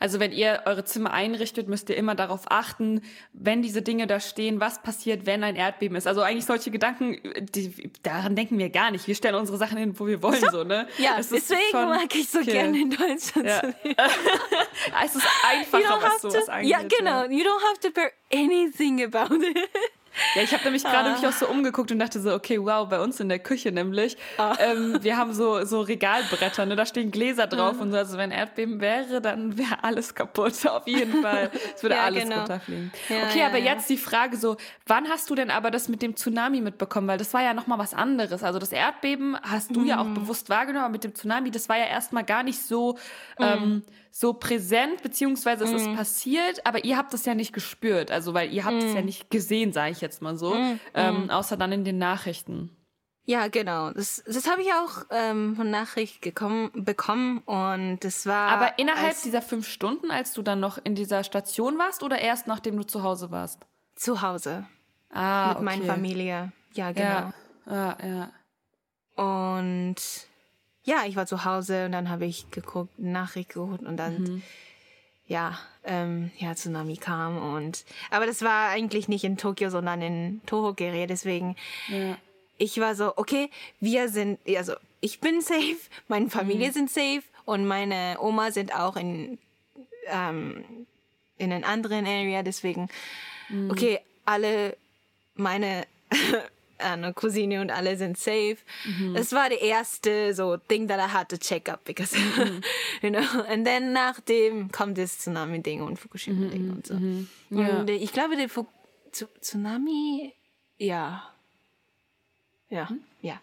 [0.00, 4.20] Also wenn ihr eure Zimmer einrichtet, müsst ihr immer darauf achten, wenn diese Dinge da
[4.20, 6.06] stehen, was passiert, wenn ein Erdbeben ist.
[6.06, 7.18] Also eigentlich solche Gedanken,
[7.52, 9.08] die, daran denken wir gar nicht.
[9.08, 10.86] Wir stellen unsere Sachen hin, wo wir wollen, so, so ne?
[10.98, 12.52] Ja, es deswegen schon, mag ich so okay.
[12.52, 13.60] gerne in Deutschland ja.
[13.60, 13.96] zu leben.
[15.04, 16.70] es ist einfacher, was sowas angeht.
[16.70, 17.24] Ja, genau.
[17.24, 19.68] You don't have to bear anything about it.
[20.35, 21.13] Ja, ich habe nämlich gerade ah.
[21.13, 24.17] mich auch so umgeguckt und dachte so, okay, wow, bei uns in der Küche nämlich,
[24.37, 24.55] ah.
[24.59, 27.81] ähm, wir haben so, so Regalbretter, ne, da stehen Gläser drauf ah.
[27.81, 31.51] und so, also wenn Erdbeben wäre, dann wäre alles kaputt, auf jeden Fall.
[31.75, 32.39] Es würde ja, alles genau.
[32.39, 32.91] runterfliegen.
[33.09, 36.01] Ja, okay, ja, aber jetzt die Frage so, wann hast du denn aber das mit
[36.01, 37.07] dem Tsunami mitbekommen?
[37.07, 38.43] Weil das war ja nochmal was anderes.
[38.43, 39.87] Also das Erdbeben hast du mhm.
[39.87, 40.15] ja auch mhm.
[40.15, 42.97] bewusst wahrgenommen, aber mit dem Tsunami, das war ja erstmal gar nicht so,
[43.39, 43.83] mhm.
[44.15, 45.77] So präsent, beziehungsweise es mhm.
[45.77, 48.87] ist passiert, aber ihr habt es ja nicht gespürt, also weil ihr habt mhm.
[48.87, 50.79] es ja nicht gesehen, sage ich jetzt mal so, mhm.
[50.93, 52.69] ähm, außer dann in den Nachrichten.
[53.25, 53.89] Ja, genau.
[53.89, 58.49] Das, das habe ich auch ähm, von Nachricht gekommen, bekommen und das war.
[58.49, 62.45] Aber innerhalb dieser fünf Stunden, als du dann noch in dieser Station warst oder erst
[62.45, 63.65] nachdem du zu Hause warst?
[63.95, 64.67] Zu Hause.
[65.09, 65.65] Ah, Mit okay.
[65.65, 66.51] meiner Familie.
[66.73, 67.33] Ja, genau.
[67.65, 68.31] Ja, ja.
[69.17, 69.53] ja.
[69.55, 69.95] Und
[70.83, 74.41] ja, ich war zu Hause und dann habe ich geguckt, Nachricht geholt und dann, mhm.
[75.27, 80.41] ja, ähm, ja, Tsunami kam und, aber das war eigentlich nicht in Tokio, sondern in
[80.45, 81.55] Tohokere, deswegen,
[81.87, 82.17] ja.
[82.57, 85.77] ich war so, okay, wir sind, also, ich bin safe,
[86.07, 86.73] meine Familie mhm.
[86.73, 89.37] sind safe und meine Oma sind auch in,
[90.07, 90.63] ähm,
[91.37, 92.89] in einem anderen Area, deswegen,
[93.49, 93.71] mhm.
[93.71, 94.77] okay, alle
[95.35, 95.85] meine
[96.77, 98.57] eine Cousine und alle sind safe.
[98.85, 99.13] Mhm.
[99.13, 102.61] Das war der erste so Ding, that I had to check up because mhm.
[103.01, 103.43] you know.
[103.47, 106.73] And then nachdem kommt das Tsunami-Ding und Fukushima-Ding mhm.
[106.73, 106.93] und so.
[106.95, 107.27] Mhm.
[107.49, 107.79] Ja.
[107.79, 108.65] Und ich glaube, der Fu
[109.11, 110.33] Tsunami,
[110.77, 111.31] ja,
[112.69, 113.01] ja, mhm.
[113.21, 113.39] ja.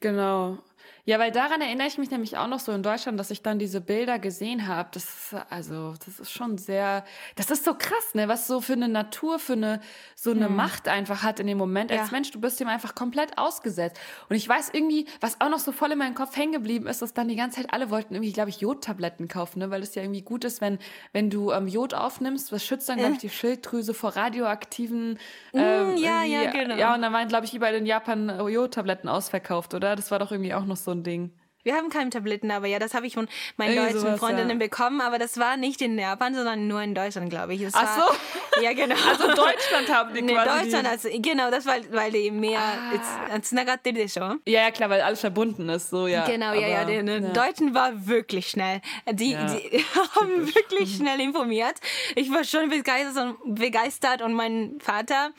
[0.00, 0.58] Genau.
[1.04, 3.58] Ja, weil daran erinnere ich mich nämlich auch noch so in Deutschland, dass ich dann
[3.58, 4.88] diese Bilder gesehen habe.
[4.92, 8.74] Das ist, also, das ist schon sehr, das ist so krass, ne, was so für
[8.74, 9.80] eine Natur, für eine,
[10.14, 10.54] so eine hm.
[10.54, 11.90] Macht einfach hat in dem Moment.
[11.90, 12.02] Ja.
[12.02, 13.98] Als Mensch, du bist dem einfach komplett ausgesetzt.
[14.28, 17.02] Und ich weiß irgendwie, was auch noch so voll in meinem Kopf hängen geblieben ist,
[17.02, 19.96] dass dann die ganze Zeit alle wollten irgendwie, glaube ich, Jodtabletten kaufen, ne, weil es
[19.96, 20.78] ja irgendwie gut ist, wenn,
[21.12, 25.14] wenn du ähm, Jod aufnimmst, was schützt dann, glaube ich, die Schilddrüse vor radioaktiven,
[25.52, 26.76] mm, ähm, ja, ja, genau.
[26.76, 29.96] Ja, und dann waren, glaube ich, überall in Japan Jodtabletten ausverkauft, oder?
[29.96, 31.32] Das war doch irgendwie auch noch so ein Ding.
[31.64, 34.50] Wir haben keine Tabletten, aber ja, das habe ich von meinen Irgendwie deutschen sowas, Freundinnen
[34.60, 34.66] ja.
[34.66, 37.62] bekommen, aber das war nicht in Japan, sondern nur in Deutschland, glaube ich.
[37.62, 38.62] Das Ach war, so?
[38.62, 38.96] Ja, genau.
[39.08, 44.08] Also Deutschland haben die nee, quasi Deutschland, also, genau, das war, weil die mehr ah.
[44.08, 44.40] schon.
[44.46, 46.26] Ja, ja, klar, weil alles verbunden ist, so, ja.
[46.26, 47.32] Genau, aber, ja, ja, die, die ja.
[47.32, 48.80] Deutschen war wirklich schnell.
[49.12, 49.44] Die, ja.
[49.44, 49.84] die
[50.20, 51.74] haben wirklich schnell informiert.
[52.16, 55.30] Ich war schon begeistert und, begeistert und mein Vater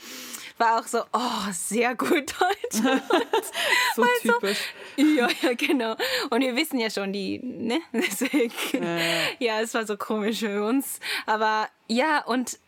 [0.57, 2.83] war auch so, oh, sehr gut Deutsch.
[3.95, 4.59] so also, typisch.
[4.95, 5.95] Ja, ja, genau.
[6.29, 7.81] Und wir wissen ja schon die, ne?
[7.93, 9.43] Deswegen, äh.
[9.43, 10.99] ja, es war so komisch für uns.
[11.25, 12.59] Aber ja, und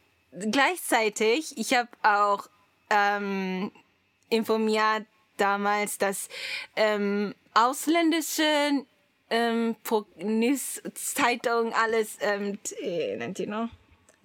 [0.51, 2.47] gleichzeitig, ich habe auch
[2.89, 3.71] ähm,
[4.29, 5.05] informiert
[5.38, 6.29] damals, dass
[6.75, 8.86] ähm, ausländische
[9.29, 9.75] ähm,
[10.93, 13.69] Zeitungen alles, ähm, äh, nennt ihr noch?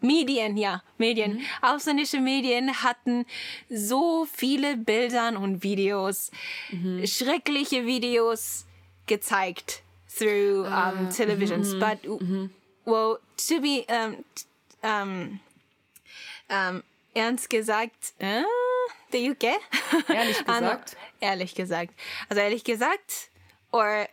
[0.00, 1.34] Medien, ja, Medien.
[1.34, 1.42] Mhm.
[1.62, 3.26] Ausländische Medien hatten
[3.68, 6.30] so viele Bilder und Videos,
[6.70, 7.06] mhm.
[7.06, 8.66] schreckliche Videos
[9.06, 11.74] gezeigt through ah, um, televisions.
[11.74, 11.80] Mhm.
[11.80, 12.50] But, mhm.
[12.84, 14.24] well, to be, um,
[14.82, 15.40] um,
[16.48, 16.82] um,
[17.14, 18.42] ernst gesagt, äh,
[19.12, 19.44] the UK?
[20.08, 20.96] Ehrlich ah, gesagt?
[21.20, 21.94] ehrlich gesagt.
[22.28, 23.30] Also ehrlich gesagt,
[23.72, 24.08] or,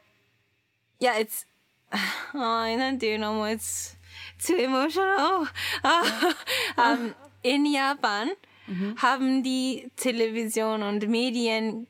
[1.02, 1.46] yeah, it's,
[1.92, 1.98] oh,
[2.38, 3.97] I don't know, it's,
[4.38, 5.48] too emotional.
[5.84, 6.82] Oh.
[6.82, 7.14] um,
[7.44, 8.30] in Japan
[8.68, 8.96] mhm.
[8.98, 11.88] haben die Television und Medien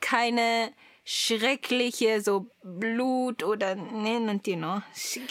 [0.00, 0.72] keine
[1.04, 4.82] schreckliche so Blut oder nennen die noch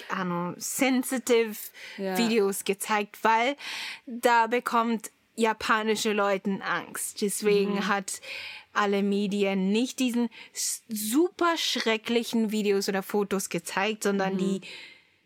[0.10, 1.56] ano, sensitive
[1.98, 2.18] ja.
[2.18, 3.56] Videos gezeigt, weil
[4.06, 7.22] da bekommt japanische Leuten Angst.
[7.22, 7.88] Deswegen mhm.
[7.88, 8.22] hat
[8.74, 14.38] alle Medien nicht diesen super schrecklichen Videos oder Fotos gezeigt, sondern mhm.
[14.38, 14.62] die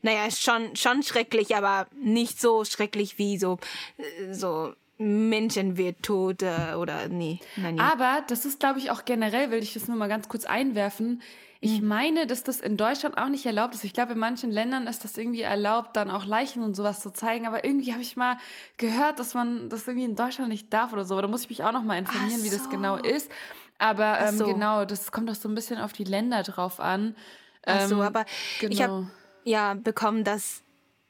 [0.05, 3.57] naja, ist schon, schon schrecklich, aber nicht so schrecklich wie so,
[3.97, 7.39] äh, so Menschen wird tot äh, oder nee.
[7.55, 7.81] Nein, nee.
[7.81, 11.23] Aber das ist, glaube ich, auch generell, will ich das nur mal ganz kurz einwerfen.
[11.59, 11.87] Ich mhm.
[11.87, 13.83] meine, dass das in Deutschland auch nicht erlaubt ist.
[13.83, 17.11] Ich glaube, in manchen Ländern ist das irgendwie erlaubt, dann auch Leichen und sowas zu
[17.11, 17.47] zeigen.
[17.47, 18.37] Aber irgendwie habe ich mal
[18.77, 21.19] gehört, dass man das irgendwie in Deutschland nicht darf oder so.
[21.19, 22.45] Da muss ich mich auch noch mal informieren, so.
[22.45, 23.31] wie das genau ist.
[23.79, 24.45] Aber ähm, so.
[24.45, 27.15] genau, das kommt auch so ein bisschen auf die Länder drauf an.
[27.65, 28.25] Ach so, ähm, aber
[28.59, 28.71] genau.
[28.73, 29.07] ich habe
[29.45, 30.61] ja bekommen, dass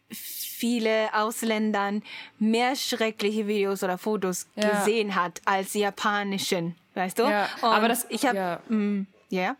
[0.09, 2.03] viele Ausländern
[2.37, 4.69] mehr schreckliche Videos oder Fotos ja.
[4.69, 7.23] gesehen hat als japanischen, weißt du?
[7.23, 8.59] Ja, aber das ich habe ja.
[8.69, 9.55] Mm, yeah.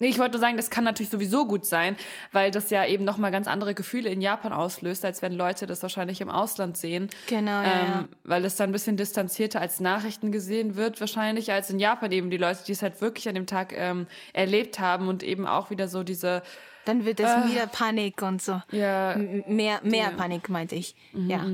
[0.00, 1.96] Nee, ich wollte sagen, das kann natürlich sowieso gut sein,
[2.30, 5.82] weil das ja eben nochmal ganz andere Gefühle in Japan auslöst, als wenn Leute das
[5.82, 7.10] wahrscheinlich im Ausland sehen.
[7.26, 8.08] Genau, ähm, ja.
[8.22, 12.30] Weil es dann ein bisschen distanzierter als Nachrichten gesehen wird, wahrscheinlich, als in Japan eben
[12.30, 15.70] die Leute, die es halt wirklich an dem Tag ähm, erlebt haben und eben auch
[15.70, 16.42] wieder so diese
[16.88, 18.62] dann wird es äh, wieder Panik und so.
[18.70, 19.14] Ja.
[19.46, 20.10] mehr mehr ja.
[20.10, 20.96] Panik, meinte ich.
[21.12, 21.30] Mhm.
[21.30, 21.44] Ja.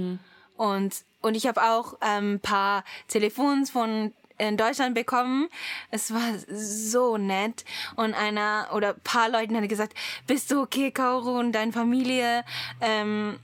[0.57, 5.49] Und, und ich habe auch ein ähm, paar Telefons von in Deutschland bekommen.
[5.91, 7.65] Es war so nett.
[7.97, 9.95] Und einer oder paar Leuten hat gesagt,
[10.27, 12.45] bist du okay, Kauro und deine Familie?
[12.81, 13.39] Ähm,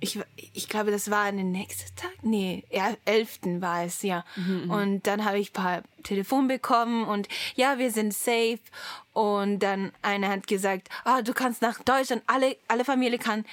[0.00, 0.18] ich,
[0.52, 2.12] ich glaube, das war der nächste Tag.
[2.22, 3.60] Nee, ja, 11.
[3.60, 4.24] war es, ja.
[4.36, 8.60] Mhm, mhm, und dann habe ich ein paar Telefon bekommen und ja, wir sind safe.
[9.12, 13.44] Und dann einer hat gesagt, ah, oh, du kannst nach Deutschland, alle, alle Familie kann,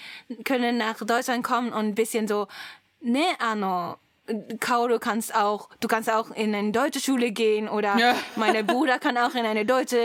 [0.44, 2.48] können nach Deutschland kommen und ein bisschen so,
[3.02, 3.98] ne, Arno,
[4.60, 8.16] Kau, du kannst auch, du kannst auch in eine deutsche Schule gehen oder ja.
[8.36, 9.98] mein Bruder kann auch in eine deutsche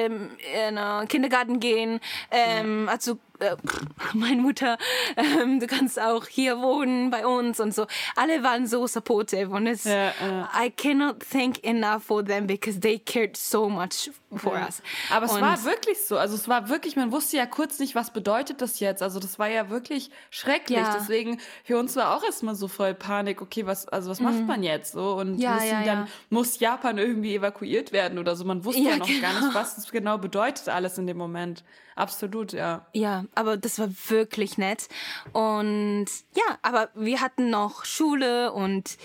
[0.69, 2.01] in eine Kindergarten gehen.
[2.31, 2.93] Ähm, ja.
[2.93, 3.57] Also äh,
[4.15, 4.79] meine Mutter,
[5.17, 7.87] ähm, du kannst auch hier wohnen bei uns und so.
[8.17, 10.51] Alle waren so supportive und es, ja, ja.
[10.59, 14.67] I cannot thank enough for them because they cared so much for ja.
[14.67, 14.83] us.
[15.11, 16.19] Aber es und war wirklich so.
[16.19, 19.03] Also es war wirklich, man wusste ja kurz nicht, was bedeutet das jetzt.
[19.03, 20.85] Also das war ja wirklich schrecklich.
[20.95, 23.43] Deswegen für uns war auch erstmal so voll Panik.
[23.43, 24.27] Okay, was, also was mhm.
[24.27, 25.15] macht man jetzt so?
[25.15, 28.45] Und müssen, dann muss Japan irgendwie evakuiert werden oder so.
[28.45, 29.21] Man wusste ja, noch genau.
[29.21, 29.55] gar nicht, genau.
[29.55, 31.65] was es genau bedeutet alles in dem Moment.
[32.01, 32.87] Absolut, ja.
[32.95, 34.89] Ja, aber das war wirklich nett.
[35.33, 38.97] Und ja, aber wir hatten noch Schule und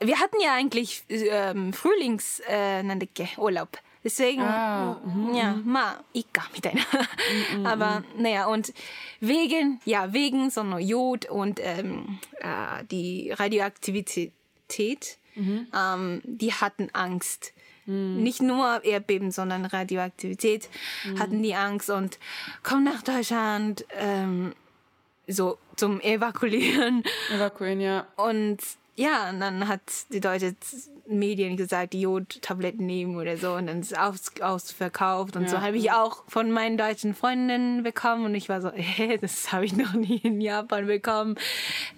[0.00, 2.82] wir hatten ja eigentlich ähm, Frühlings äh,
[3.36, 3.78] Urlaub.
[4.04, 8.74] Deswegen, ah, mm, ja, ma, ika, mit mm, Aber, naja, und
[9.20, 15.68] wegen, ja, wegen so einer Jod und ähm, äh, die Radioaktivität, mhm.
[15.74, 17.54] ähm, die hatten Angst.
[17.86, 18.22] Mhm.
[18.22, 20.68] Nicht nur Erdbeben, sondern Radioaktivität
[21.04, 21.18] mhm.
[21.18, 22.18] hatten die Angst und
[22.62, 24.54] kommen nach Deutschland ähm,
[25.26, 27.02] so zum Evakuieren.
[27.30, 28.06] Evakuieren, ja.
[28.16, 28.60] Und
[28.96, 29.80] ja, und dann hat
[30.10, 30.54] die deutsche
[31.06, 35.48] Medien gesagt, Jodtabletten nehmen oder so und dann ist es aus, ausverkauft und ja.
[35.48, 39.52] so habe ich auch von meinen deutschen Freundinnen bekommen und ich war so, hey, das
[39.52, 41.36] habe ich noch nie in Japan bekommen.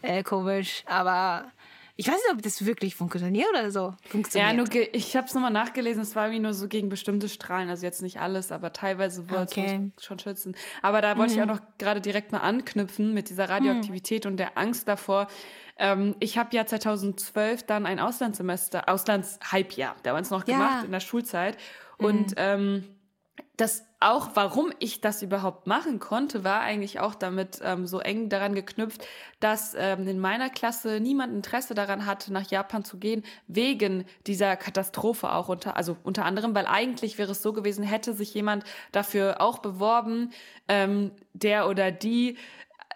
[0.00, 1.52] Äh, komisch, aber
[1.98, 3.94] ich weiß nicht, ob das wirklich funktioniert oder so.
[4.08, 4.50] Funktioniert.
[4.50, 7.70] Ja, nur ich habe es nochmal nachgelesen, es war wie nur so gegen bestimmte Strahlen,
[7.70, 9.90] also jetzt nicht alles, aber teilweise wollte okay.
[9.96, 10.54] es schon schützen.
[10.82, 11.38] Aber da wollte mhm.
[11.38, 14.32] ich auch noch gerade direkt mal anknüpfen mit dieser Radioaktivität mhm.
[14.32, 15.28] und der Angst davor.
[15.78, 20.54] Ähm, ich habe ja 2012 dann ein Auslandssemester, Auslandshalbjahr, damals noch ja.
[20.54, 21.56] gemacht in der Schulzeit.
[21.98, 22.36] Und mhm.
[22.36, 22.84] ähm,
[23.56, 28.28] das auch, warum ich das überhaupt machen konnte, war eigentlich auch damit ähm, so eng
[28.28, 29.06] daran geknüpft,
[29.40, 34.56] dass ähm, in meiner Klasse niemand Interesse daran hatte, nach Japan zu gehen, wegen dieser
[34.56, 38.64] Katastrophe auch unter, also unter anderem, weil eigentlich wäre es so gewesen, hätte sich jemand
[38.92, 40.30] dafür auch beworben,
[40.68, 42.36] ähm, der oder die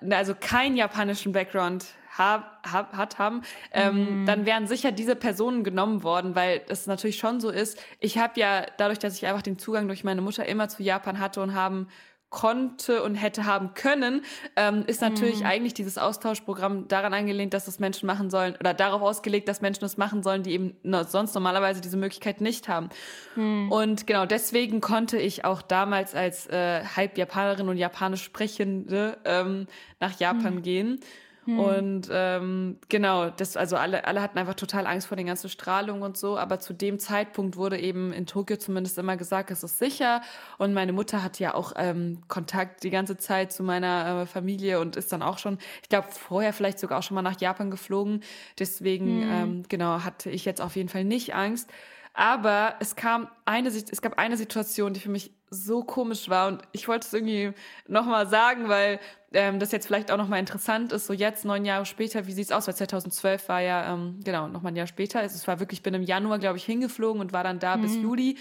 [0.08, 1.86] also keinen japanischen Background
[2.20, 3.42] hab, hab, hat, haben,
[3.72, 4.26] ähm, mhm.
[4.26, 7.82] dann wären sicher diese Personen genommen worden, weil es natürlich schon so ist.
[7.98, 11.18] Ich habe ja dadurch, dass ich einfach den Zugang durch meine Mutter immer zu Japan
[11.18, 11.88] hatte und haben
[12.28, 14.22] konnte und hätte haben können,
[14.54, 15.46] ähm, ist natürlich mhm.
[15.46, 19.84] eigentlich dieses Austauschprogramm daran angelehnt, dass das Menschen machen sollen oder darauf ausgelegt, dass Menschen
[19.84, 20.76] es machen sollen, die eben
[21.08, 22.88] sonst normalerweise diese Möglichkeit nicht haben.
[23.34, 23.72] Mhm.
[23.72, 29.66] Und genau deswegen konnte ich auch damals als äh, halb Japanerin und Japanisch sprechende ähm,
[29.98, 30.62] nach Japan mhm.
[30.62, 31.00] gehen.
[31.44, 31.58] Hm.
[31.58, 36.02] Und ähm, genau, das, also alle, alle hatten einfach total Angst vor den ganzen Strahlungen
[36.02, 36.36] und so.
[36.36, 40.22] Aber zu dem Zeitpunkt wurde eben in Tokio zumindest immer gesagt, es ist sicher.
[40.58, 44.80] Und meine Mutter hat ja auch ähm, Kontakt die ganze Zeit zu meiner äh, Familie
[44.80, 47.70] und ist dann auch schon, ich glaube, vorher vielleicht sogar auch schon mal nach Japan
[47.70, 48.22] geflogen.
[48.58, 49.30] Deswegen, hm.
[49.30, 51.70] ähm, genau, hatte ich jetzt auf jeden Fall nicht Angst.
[52.12, 56.48] Aber es kam eine, es gab eine Situation, die für mich so komisch war.
[56.48, 57.52] Und ich wollte es irgendwie
[57.88, 59.00] nochmal sagen, weil
[59.32, 62.46] ähm, das jetzt vielleicht auch nochmal interessant ist, so jetzt, neun Jahre später, wie sieht
[62.46, 62.66] es aus?
[62.66, 65.20] Weil 2012 war ja, ähm, genau, nochmal ein Jahr später.
[65.20, 67.76] Also es war wirklich, ich bin im Januar, glaube ich, hingeflogen und war dann da
[67.76, 67.82] mhm.
[67.82, 68.38] bis Juli.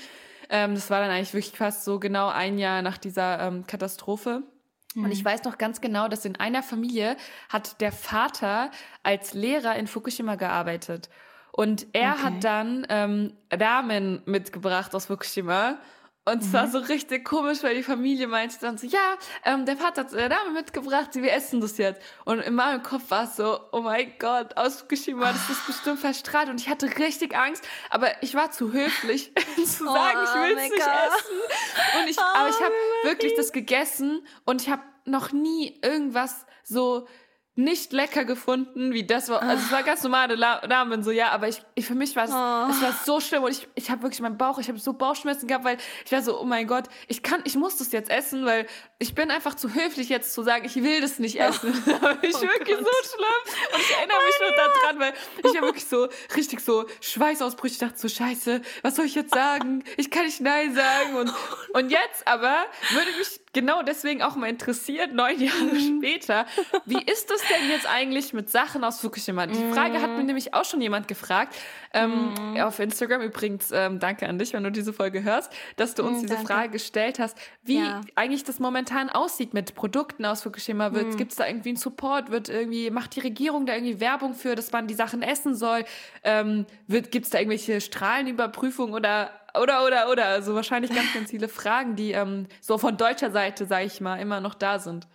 [0.50, 4.44] Ähm, das war dann eigentlich wirklich fast so genau ein Jahr nach dieser ähm, Katastrophe.
[4.96, 5.06] Mhm.
[5.06, 7.18] Und ich weiß noch ganz genau, dass in einer Familie
[7.50, 8.72] hat der Vater
[9.04, 11.10] als Lehrer in Fukushima gearbeitet.
[11.52, 12.24] Und er okay.
[12.24, 15.78] hat dann ähm, Ramen mitgebracht aus Fukushima
[16.32, 16.54] und es mhm.
[16.54, 20.14] war so richtig komisch, weil die Familie meinte dann so, ja, ähm, der Vater hat
[20.14, 22.02] äh, Dame mitgebracht, wir essen das jetzt.
[22.26, 26.50] Und in meinem Kopf war es so, oh mein Gott, ausgeschieden das ist bestimmt verstrahlt.
[26.50, 30.58] Und ich hatte richtig Angst, aber ich war zu höflich zu sagen, oh, ich will
[30.58, 30.88] es nicht God.
[30.88, 32.00] essen.
[32.02, 32.74] Und ich, oh, aber ich habe
[33.04, 37.08] wirklich das gegessen und ich habe noch nie irgendwas so
[37.60, 39.42] nicht lecker gefunden, wie das war.
[39.42, 42.32] Also es war ganz normale Ramen so, ja, aber ich, ich für mich war es,
[42.32, 42.72] oh.
[42.72, 45.48] es war so schlimm und ich, ich habe wirklich meinen Bauch, ich habe so Bauchschmerzen
[45.48, 48.46] gehabt, weil ich war so, oh mein Gott, ich kann, ich muss das jetzt essen,
[48.46, 48.66] weil
[48.98, 51.74] ich bin einfach zu höflich jetzt zu sagen, ich will das nicht essen.
[51.86, 51.92] Oh.
[52.22, 52.88] ich oh wirklich Gott.
[52.88, 56.86] so schlimm und ich erinnere mich nur daran, weil ich habe wirklich so richtig so
[57.02, 59.84] Schweißausbrüche, ich dachte so, scheiße, was soll ich jetzt sagen?
[59.98, 61.34] Ich kann nicht Nein sagen und,
[61.74, 65.98] und jetzt aber würde mich genau deswegen auch mal interessiert, neun Jahre mhm.
[65.98, 66.46] später,
[66.86, 69.48] wie ist das denn jetzt eigentlich mit Sachen aus Fukushima?
[69.48, 70.28] Die Frage hat mir mhm.
[70.28, 71.56] nämlich auch schon jemand gefragt.
[71.94, 72.62] Ähm, mhm.
[72.62, 76.18] Auf Instagram übrigens, ähm, danke an dich, wenn du diese Folge hörst, dass du uns
[76.18, 76.54] mhm, diese danke.
[76.54, 78.02] Frage gestellt hast, wie ja.
[78.16, 80.90] eigentlich das momentan aussieht mit Produkten aus Fukushima.
[80.90, 81.18] Mhm.
[81.18, 82.30] Gibt es da irgendwie einen Support?
[82.30, 85.86] Wird irgendwie, macht die Regierung da irgendwie Werbung für, dass man die Sachen essen soll?
[86.24, 90.26] Ähm, Gibt es da irgendwelche Strahlenüberprüfungen oder oder, oder, oder.
[90.26, 94.18] Also wahrscheinlich ganz, ganz viele Fragen, die ähm, so von deutscher Seite, sage ich mal,
[94.18, 95.08] immer noch da sind.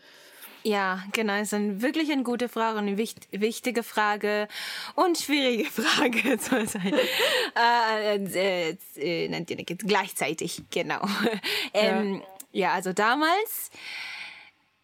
[0.67, 1.35] Ja, genau.
[1.35, 4.49] Es ist wirklich eine gute Frage und eine wicht wichtige Frage
[4.95, 6.95] und schwierige Frage soll sein.
[7.55, 11.03] äh, äh, äh, gleichzeitig, genau.
[11.75, 12.23] ähm,
[12.53, 12.69] ja.
[12.69, 13.71] ja, also damals,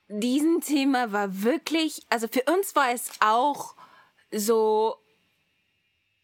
[0.08, 3.74] diesen Thema war wirklich, also für uns war es auch
[4.30, 4.96] so,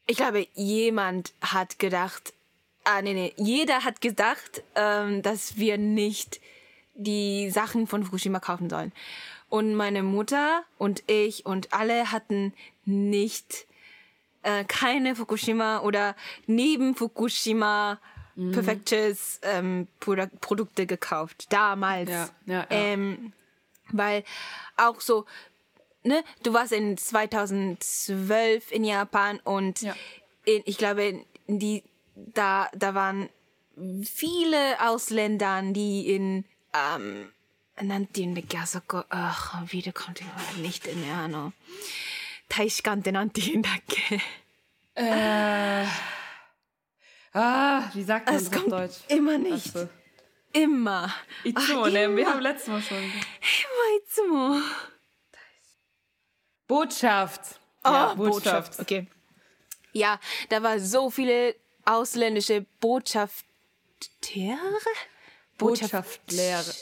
[0.07, 2.35] ich glaube, jemand hat gedacht,
[2.87, 6.41] ah, nee, nee, jeder hat gedacht, ähm, dass wir nicht
[6.95, 8.93] die Sachen von Fukushima kaufen sollen.
[9.49, 12.53] Und meine Mutter und ich und alle hatten
[12.84, 13.66] nicht
[14.43, 16.16] äh, keine Fukushima oder
[16.47, 17.99] neben Fukushima
[18.37, 18.53] mhm.
[18.53, 21.47] Perfectus ähm, Produ Produkte gekauft.
[21.51, 22.11] Damals.
[22.11, 22.66] Ja, ja, ja.
[22.70, 23.32] Ähm,
[23.91, 24.24] weil
[24.76, 25.26] auch so,
[26.03, 29.95] ne, du warst in 2012 in Japan und ja.
[30.45, 31.84] in, ich glaube, die,
[32.17, 33.29] da, da waren
[34.05, 37.31] viele Ausländer, die in ähm,
[37.81, 41.53] nannte in der Gasoko, ach, wieder kommt ich nicht in der Ahnung.
[42.49, 44.21] Taishkan de Nantin Dacke.
[44.95, 45.85] Äh.
[47.33, 48.97] Ah, wie sagt man es das auf Deutsch?
[49.09, 49.75] Immer nicht.
[50.53, 51.12] Immer.
[51.45, 52.17] Itsumo, ne?
[52.17, 52.97] Wir haben letztes Mal schon.
[52.97, 54.62] Immer Itsumo.
[56.67, 57.61] Botschaft.
[57.85, 58.45] Oh, ja, Botschaft.
[58.45, 58.81] Botschaft.
[58.81, 59.07] Okay.
[59.93, 61.55] Ja, da war so viele
[61.87, 63.47] ausländische Botschaftere.
[65.59, 66.74] Botschaftlehre.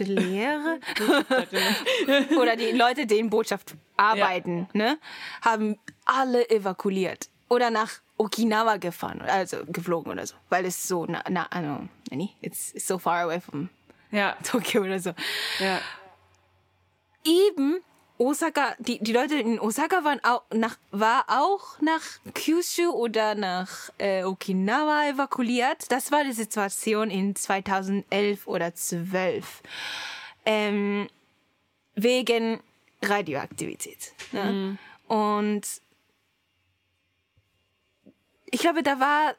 [0.00, 0.80] Lehre
[2.38, 4.78] oder die Leute, die in Botschaft arbeiten, ja.
[4.78, 4.98] ne,
[5.40, 11.24] haben alle evakuiert oder nach Okinawa gefahren, also geflogen oder so, weil es so na,
[11.30, 11.88] na also,
[12.42, 13.70] it's, it's so far away from
[14.10, 14.36] ja.
[14.42, 15.14] Tokio oder so.
[15.58, 15.80] Ja.
[17.24, 17.80] Eben
[18.18, 22.02] Osaka, die, die Leute in Osaka waren auch nach, war auch nach
[22.34, 25.90] Kyushu oder nach äh, Okinawa evakuiert.
[25.90, 29.62] Das war die Situation in 2011 oder 12.
[30.44, 31.08] Ähm,
[31.94, 32.60] wegen
[33.02, 34.12] Radioaktivität.
[34.32, 34.44] Ne?
[34.44, 34.78] Mhm.
[35.06, 35.62] Und
[38.50, 39.34] ich glaube, da war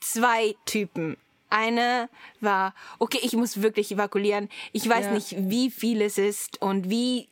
[0.00, 1.16] zwei Typen
[1.54, 2.08] eine
[2.40, 4.48] war, okay, ich muss wirklich evakuieren.
[4.72, 5.12] Ich weiß ja.
[5.12, 7.28] nicht, wie viel es ist und wie,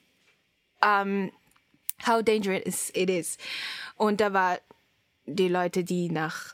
[0.80, 1.32] um,
[2.06, 3.36] how dangerous it is.
[3.96, 4.58] Und da war
[5.26, 6.52] die Leute, die nach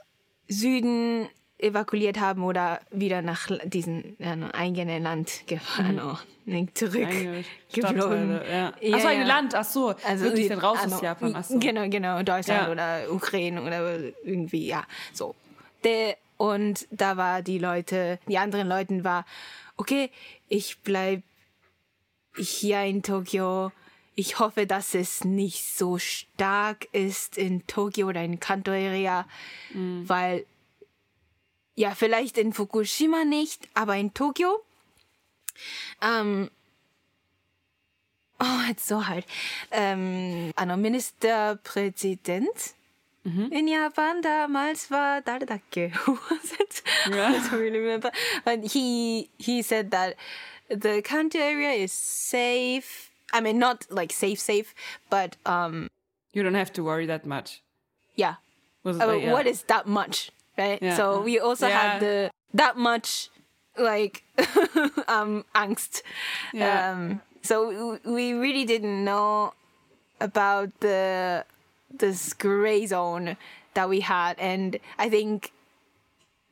[0.48, 6.00] Süden evakuiert haben oder wieder nach diesem ja, eigenen Land gefahren
[6.44, 6.68] mhm.
[6.74, 7.08] zurück
[7.72, 8.40] geflogen.
[8.50, 8.72] Ja.
[8.80, 11.34] Ja, Achso, ein Land, ach so, also wirklich dann raus aus Japan.
[11.36, 11.58] Ach so.
[11.58, 12.70] Genau, genau, Deutschland ja.
[12.70, 15.34] oder Ukraine oder irgendwie, ja, so.
[15.84, 19.26] Der, und da war die Leute, die anderen Leuten war,
[19.76, 20.10] okay,
[20.48, 21.22] ich bleib
[22.36, 23.72] hier in Tokio.
[24.14, 29.26] Ich hoffe, dass es nicht so stark ist in Tokio oder in Kanto Area,
[29.74, 30.08] mhm.
[30.08, 30.46] weil
[31.74, 34.64] ja, vielleicht in Fukushima nicht, aber in Tokio.
[36.00, 36.50] Ähm,
[38.40, 39.24] oh, it's so hard.
[39.70, 40.76] Ähm, ano
[43.25, 46.83] Ministerpräsident in Japan damals war 誰だっけ Who was it?
[47.09, 47.29] Yeah.
[47.29, 48.11] I don't really remember.
[48.43, 50.15] But he he said that
[50.69, 53.11] the Kanto area is safe.
[53.31, 54.73] I mean, not like safe, safe,
[55.09, 55.87] but um,
[56.33, 57.61] You don't have to worry that much.
[58.15, 58.35] yeah.
[58.83, 59.31] Was it Uh, like, yeah.
[59.31, 60.79] What is that much, right?
[60.81, 60.97] Yeah.
[60.97, 61.79] So we also Yeah.
[61.79, 63.29] had the that much
[63.77, 64.23] like
[65.07, 66.01] um angst.
[66.53, 66.91] Yeah.
[66.91, 69.53] Um, so w- we really didn't know
[70.19, 71.45] about the
[71.90, 73.36] this gray zone
[73.74, 75.52] that we had, and I think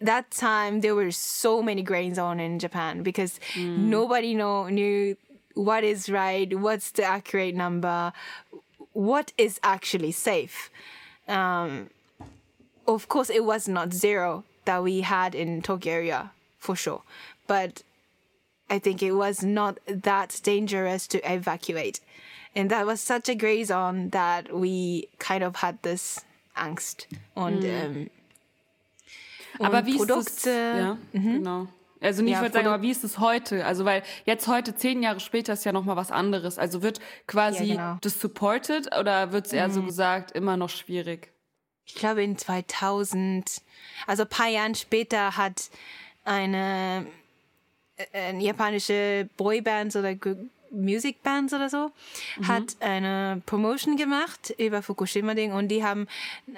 [0.01, 5.17] that time there were so many gray zone in Japan because nobody know knew
[5.55, 8.13] what is right, what's the accurate number,
[8.93, 10.71] what is actually safe.
[11.29, 11.91] Um,
[12.87, 17.03] of course, it was not zero that we had in Tokyo area for sure,
[17.47, 17.83] but
[18.69, 22.01] I think it was not that dangerous to evacuate.
[22.57, 27.07] And that was such a gray zone that we kind of had this angst.
[27.35, 28.11] Und, ähm,
[29.59, 30.17] Aber und wie ist das?
[30.25, 30.51] Produkte.
[30.51, 31.67] Ja, genau.
[32.01, 33.65] Also nicht, Ja, ich würde sagen, aber wie ist es heute?
[33.65, 36.59] Also weil jetzt heute, zehn Jahre später, ist ja noch mal was anderes.
[36.59, 37.93] Also wird quasi Ja, genau.
[37.95, 37.99] Mhm.
[38.03, 41.33] das supported oder wird es eher so gesagt, immer noch schwierig?
[41.89, 43.63] ich glaube in 2000,
[44.09, 45.71] also ein paar Jahren später hat
[46.25, 47.07] eine,
[47.97, 50.35] äh, eine japanische Boyband oder G-
[50.71, 51.91] Musicbands oder so,
[52.43, 56.07] hat eine Promotion gemacht über Fukushima-Ding und die haben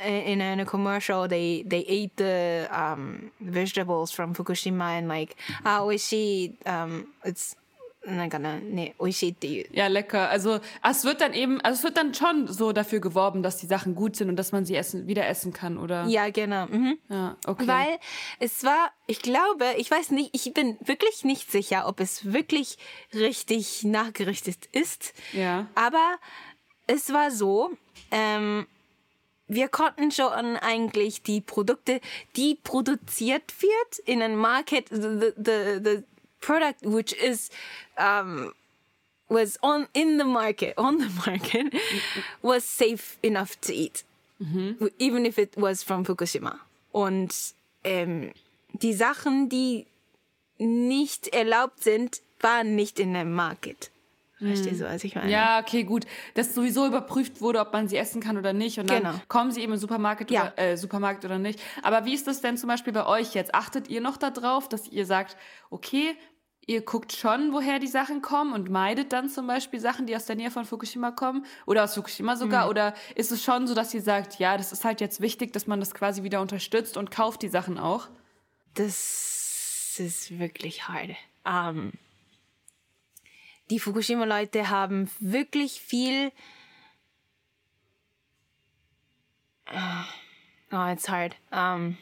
[0.04, 5.82] äh, in einer Commercial, they, they ate the um, vegetables from Fukushima and like, ah,
[5.82, 7.56] oishi, um, it's,
[8.07, 9.69] なんかな、ね、美味しいっていう。
[9.71, 10.29] Ja, lecker.
[10.29, 13.57] Also ah, es wird dann eben, also es wird dann schon so dafür geworben, dass
[13.57, 16.05] die Sachen gut sind und dass man sie essen, wieder essen kann, oder?
[16.07, 16.67] Ja, genau.
[16.67, 16.97] Mhm.
[17.09, 17.67] Ja, okay.
[17.67, 17.99] Weil
[18.39, 22.77] es war, ich glaube, ich weiß nicht, ich bin wirklich nicht sicher, ob es wirklich
[23.13, 25.13] richtig nachgerichtet ist.
[25.31, 25.67] Ja.
[25.75, 26.17] Aber
[26.87, 27.71] es war so,
[28.11, 28.67] ähm,
[29.47, 32.01] wir konnten schon eigentlich die Produkte,
[32.35, 36.03] die produziert wird in einem Market, the, the, the
[36.40, 37.50] product which is
[37.96, 38.52] um,
[39.28, 41.74] was on in the market on the market
[42.42, 44.04] was safe enough to eat,
[44.98, 46.60] even if it was from Fukushima.
[46.92, 48.32] Und ähm,
[48.72, 49.86] die Sachen, die
[50.58, 53.90] nicht erlaubt sind, waren nicht in dem Market.
[54.38, 55.30] Verstehst du, was ich meine?
[55.30, 56.06] Ja, okay, gut.
[56.34, 58.78] Dass sowieso überprüft wurde, ob man sie essen kann oder nicht.
[58.78, 59.14] Und dann Genau.
[59.28, 60.52] kommen sie eben im Supermarkt, Ja.
[60.52, 61.60] oder, äh, Supermarkt oder nicht.
[61.82, 63.54] Aber wie ist das denn zum Beispiel bei euch jetzt?
[63.54, 65.36] Achtet ihr noch darauf, dass ihr sagt,
[65.70, 66.14] okay,
[66.66, 70.26] ihr guckt schon, woher die Sachen kommen und meidet dann zum Beispiel Sachen, die aus
[70.26, 72.64] der Nähe von Fukushima kommen oder aus Fukushima sogar?
[72.64, 72.70] Mhm.
[72.70, 75.66] Oder ist es schon so, dass ihr sagt, ja, das ist halt jetzt wichtig, dass
[75.66, 78.08] man das quasi wieder unterstützt und kauft die Sachen auch?
[78.74, 81.10] Das ist wirklich hart.
[81.44, 81.92] Ähm,
[83.69, 86.31] die Fukushima-Leute haben wirklich viel.
[90.71, 91.35] Oh, it's hard.
[91.51, 91.97] Um,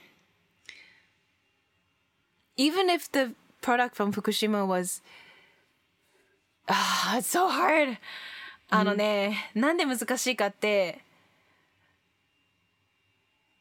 [2.57, 5.01] even if the product from Fukushima was.
[6.67, 7.97] Ah, it's so hard!
[8.69, 11.01] あのね、なんで難しいかって、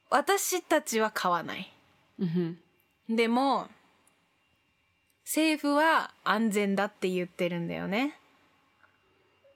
[0.08, 1.72] 私たちは買わない。
[3.08, 3.68] でも、
[5.24, 8.14] 政府は安全だって言ってるんだよね。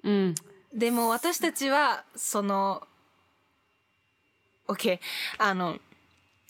[0.03, 0.35] うん。
[0.73, 2.87] でも私たちは、その、
[4.69, 4.99] okay,
[5.39, 5.79] あの、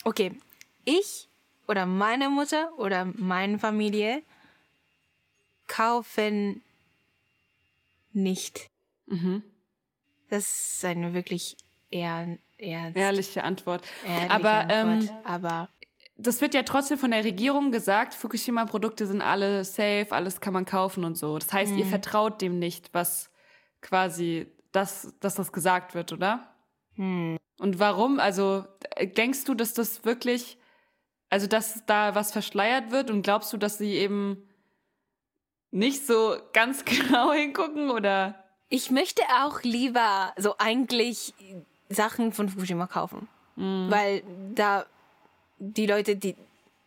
[0.04, 0.38] okay,
[0.84, 1.28] ich
[1.66, 4.22] oder meine Mutter oder meine Familie
[5.66, 6.62] kaufen
[8.12, 8.70] nicht.
[10.30, 11.56] Das ist eine wirklich
[11.90, 13.84] eher, eher Ehrliche Antwort.
[14.06, 15.26] ehrliche Aber ähm, Antwort.
[15.26, 15.68] aber
[16.21, 20.65] das wird ja trotzdem von der Regierung gesagt, Fukushima-Produkte sind alle safe, alles kann man
[20.65, 21.37] kaufen und so.
[21.37, 23.31] Das heißt, ihr vertraut dem nicht, was
[23.81, 26.53] quasi, das, dass das gesagt wird, oder?
[27.59, 28.19] Und warum?
[28.19, 28.65] Also
[29.01, 30.57] denkst du, dass das wirklich,
[31.29, 34.49] also dass da was verschleiert wird und glaubst du, dass sie eben
[35.71, 38.43] nicht so ganz genau hingucken oder?
[38.67, 41.33] Ich möchte auch lieber so eigentlich
[41.87, 43.29] Sachen von Fukushima kaufen.
[43.89, 44.23] Weil
[44.55, 44.85] da
[45.59, 46.35] die Leute, die,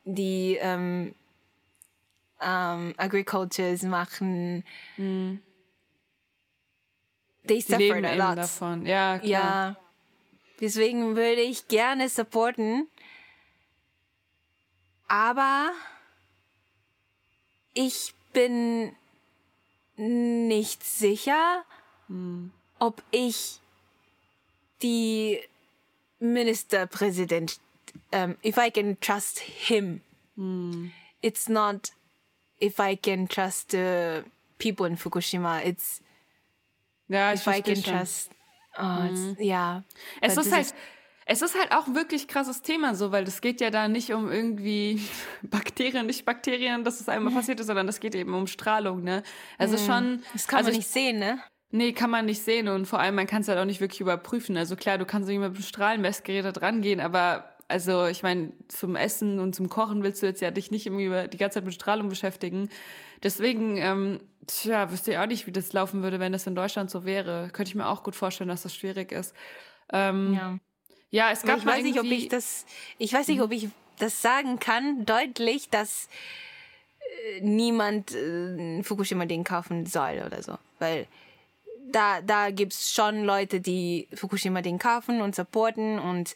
[0.04, 1.14] die ähm,
[2.40, 4.64] ähm, Agricultures machen,
[4.96, 5.38] they
[7.44, 8.38] Die suffered leben a lot.
[8.38, 8.86] davon.
[8.86, 9.28] Ja, klar.
[9.30, 9.76] Ja.
[10.60, 12.88] Deswegen würde ich gerne supporten.
[15.08, 15.72] Aber
[17.74, 18.94] ich bin
[19.96, 21.64] nicht sicher,
[22.78, 23.60] ob ich
[24.80, 25.40] die
[26.18, 27.60] Ministerpräsident,
[28.12, 30.00] um, if I can trust him.
[31.20, 31.90] It's not
[32.60, 34.24] if I can trust the
[34.58, 35.60] people in Fukushima.
[35.64, 36.00] It's
[37.08, 37.94] Ja, ich if I can schon.
[37.94, 38.30] trust.
[38.78, 39.84] Oh, it's, ja.
[40.20, 40.74] Es ist halt,
[41.24, 44.30] Es ist halt auch wirklich krasses Thema so, weil es geht ja da nicht um
[44.32, 45.00] irgendwie
[45.42, 49.22] Bakterien, nicht Bakterien, dass es einmal passiert ist, sondern es geht eben um Strahlung, ne?
[49.56, 49.86] Also Hm.
[49.86, 50.22] schon.
[50.32, 51.38] Das kann also man ich- nicht sehen, ne?
[51.74, 54.00] Nee, kann man nicht sehen und vor allem, man kann es halt auch nicht wirklich
[54.00, 54.56] überprüfen.
[54.58, 58.52] Also klar, du kannst irgendwie mit dem Strahlenmessgerät da dran gehen, aber also ich meine,
[58.68, 61.54] zum Essen und zum Kochen willst du jetzt ja dich nicht irgendwie über- die ganze
[61.54, 62.68] Zeit mit Strahlung beschäftigen.
[63.22, 66.90] Deswegen, ähm, tja, wüsste ich auch nicht, wie das laufen würde, wenn das in Deutschland
[66.90, 67.48] so wäre.
[67.52, 69.34] Könnte ich mir auch gut vorstellen, dass das schwierig ist.
[69.92, 70.58] Ähm, ja.
[71.10, 71.30] Ja.
[71.32, 72.64] es gab ich mal weiß nicht, ob ich das,
[72.98, 73.68] ich weiß nicht, ob ich
[73.98, 76.08] das sagen kann, deutlich, dass
[77.36, 80.58] äh, niemand äh, Fukushima-Ding kaufen soll oder so.
[80.78, 81.06] Weil
[81.90, 86.34] da, da gibt's schon Leute, die Fukushima-Ding kaufen und supporten und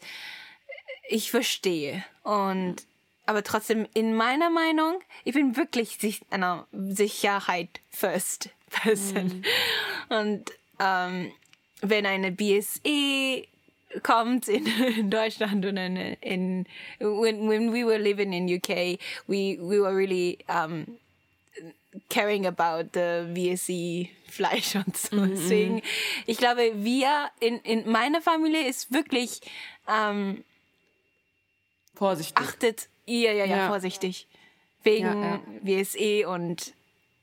[1.07, 2.03] ich verstehe.
[2.23, 2.77] Und,
[3.25, 9.43] aber trotzdem, in meiner Meinung, ich bin wirklich sich, einer Sicherheit first person.
[10.09, 11.31] Und ähm,
[11.81, 13.43] wenn eine BSE
[14.03, 14.65] kommt in,
[14.97, 16.65] in Deutschland und in, in
[16.99, 20.97] when, when we were living in UK, we, we were really um,
[22.09, 25.25] caring about the VSE Fleisch und so.
[25.25, 25.81] Deswegen,
[26.25, 29.41] ich glaube, wir in, in meiner Familie ist wirklich
[29.87, 30.43] ähm,
[31.97, 32.37] vorsichtig.
[32.37, 33.67] achtet ihr ja, ja, Ja.
[33.69, 34.27] vorsichtig
[34.83, 35.39] wegen Ja,
[35.83, 36.73] VSE und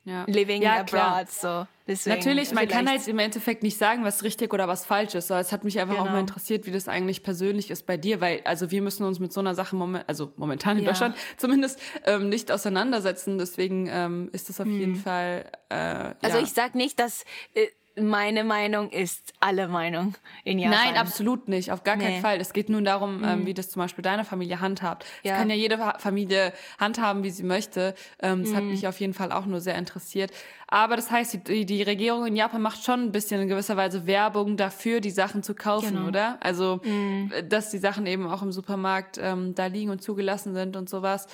[0.05, 0.25] ja.
[0.27, 0.87] living ja, abroad.
[0.89, 1.27] klar.
[1.29, 1.67] So.
[1.87, 5.31] Deswegen Natürlich, man kann halt im Endeffekt nicht sagen, was richtig oder was falsch ist.
[5.31, 6.13] Aber es hat mich einfach auch Genau.
[6.15, 9.33] mal interessiert, wie das eigentlich persönlich ist bei dir, weil also wir müssen uns mit
[9.35, 10.91] so einer Sache moment, also momentan in Ja.
[10.91, 13.37] Deutschland zumindest ähm, nicht auseinandersetzen.
[13.39, 15.45] Deswegen ähm, ist das auf jeden Fall.
[15.69, 15.75] Äh,
[16.23, 16.43] Also ja.
[16.43, 17.67] ich sag nicht, dass äh,
[17.97, 20.79] meine Meinung ist alle Meinung in Japan.
[20.85, 22.19] Nein, absolut nicht, auf gar keinen Nee.
[22.19, 22.23] Mhm.
[22.23, 22.41] Fall.
[22.41, 25.05] Es geht nur darum, ähm, wie das zum Beispiel deine Familie handhabt.
[25.23, 25.37] Es Ja.
[25.37, 27.95] kann ja jede Fa- Familie handhaben, wie sie möchte.
[28.21, 28.57] Ähm, das Mhm.
[28.57, 30.33] hat mich auf jeden Fall auch nur sehr interessiert.
[30.67, 34.07] Aber das heißt, die, die Regierung in Japan macht schon ein bisschen in gewisser Weise
[34.07, 36.09] Werbung dafür, die Sachen zu kaufen, Genau.
[36.09, 36.39] oder?
[36.41, 37.33] Also, Mhm.
[37.49, 41.29] dass die Sachen eben auch im Supermarkt ähm, da liegen und zugelassen sind und sowas.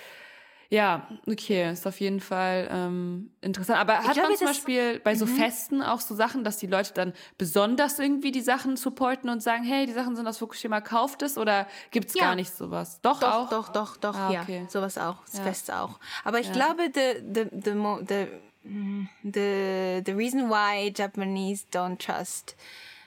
[0.72, 3.80] Ja, okay, ist auf jeden Fall ähm, interessant.
[3.80, 5.36] Aber hat glaube, man zum Beispiel bei so Mhm.
[5.36, 9.64] Festen auch so Sachen, dass die Leute dann besonders irgendwie die Sachen supporten und sagen,
[9.64, 12.26] hey, die Sachen sind aus Fukushima, kauft es oder gibt's Ja.
[12.26, 13.00] gar nicht sowas?
[13.02, 13.50] Doch, Doch, auch.
[13.50, 14.42] doch, doch, doch, Ah, ja.
[14.42, 14.64] okay.
[14.68, 15.42] Sowas auch, das Ja.
[15.42, 15.98] Fest auch.
[16.22, 17.72] Aber ich glaube, the, the, the,
[18.08, 22.54] the, mm, the, the reason why Japanese don't trust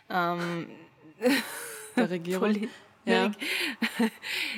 [0.10, 0.68] um,
[1.96, 2.68] der Regierung.
[3.06, 3.32] Ja.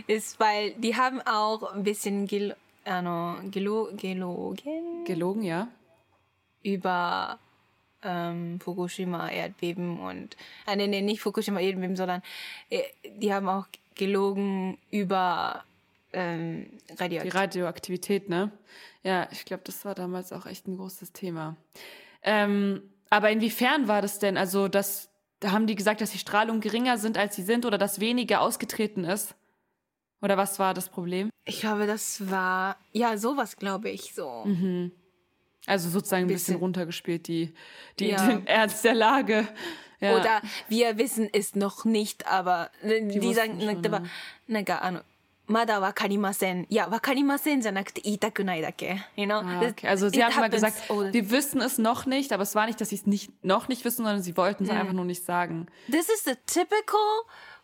[0.06, 2.28] ist, weil die haben auch ein bisschen
[2.86, 5.68] gel, ano, gelo, gelogen Gelogen, ja.
[6.64, 7.40] über
[8.04, 12.22] ähm, Fukushima Erdbeben und äh, nee, nee, nicht Fukushima Erdbeben, sondern
[12.70, 12.84] äh,
[13.18, 13.66] die haben auch
[13.96, 15.64] gelogen über
[16.14, 17.36] ähm, Die Radioaktivität.
[17.36, 18.52] Radioaktivität, ne?
[19.04, 21.56] Ja, ich glaube, das war damals auch echt ein großes Thema.
[22.24, 24.38] Ähm, aber inwiefern war das denn?
[24.38, 25.10] Also, das,
[25.40, 28.42] da haben die gesagt, dass die Strahlung geringer sind, als sie sind oder dass weniger
[28.42, 29.36] ausgetreten ist?
[30.25, 31.31] Oder was war das Problem?
[31.45, 34.45] Ich glaube, das war, ja, sowas glaube ich so.
[35.67, 36.57] Also sozusagen ein bisschen, Bisschen.
[36.57, 37.55] runtergespielt, die,
[37.99, 38.27] die, Ja.
[38.27, 39.49] den Ernst der Lage.
[40.01, 40.17] Ja.
[40.17, 44.03] Oder wir wissen es noch nicht, aber äh, die, wussten sagen, schon, 例えば、
[44.49, 45.03] なんかあの、
[45.47, 46.67] まだわかりません。
[46.71, 49.05] いや、わかりませんじゃなくて言いたくないだけ。
[49.17, 49.41] You know?
[49.45, 49.89] Ah, This- okay.
[49.89, 52.45] Also sie it haben mal happens gesagt, all the- wir wissen es noch nicht, aber
[52.45, 54.93] es war nicht, dass sie es nicht noch nicht wissen, sondern sie wollten es einfach
[54.95, 55.67] nur nicht sagen.
[55.91, 56.97] This is the typical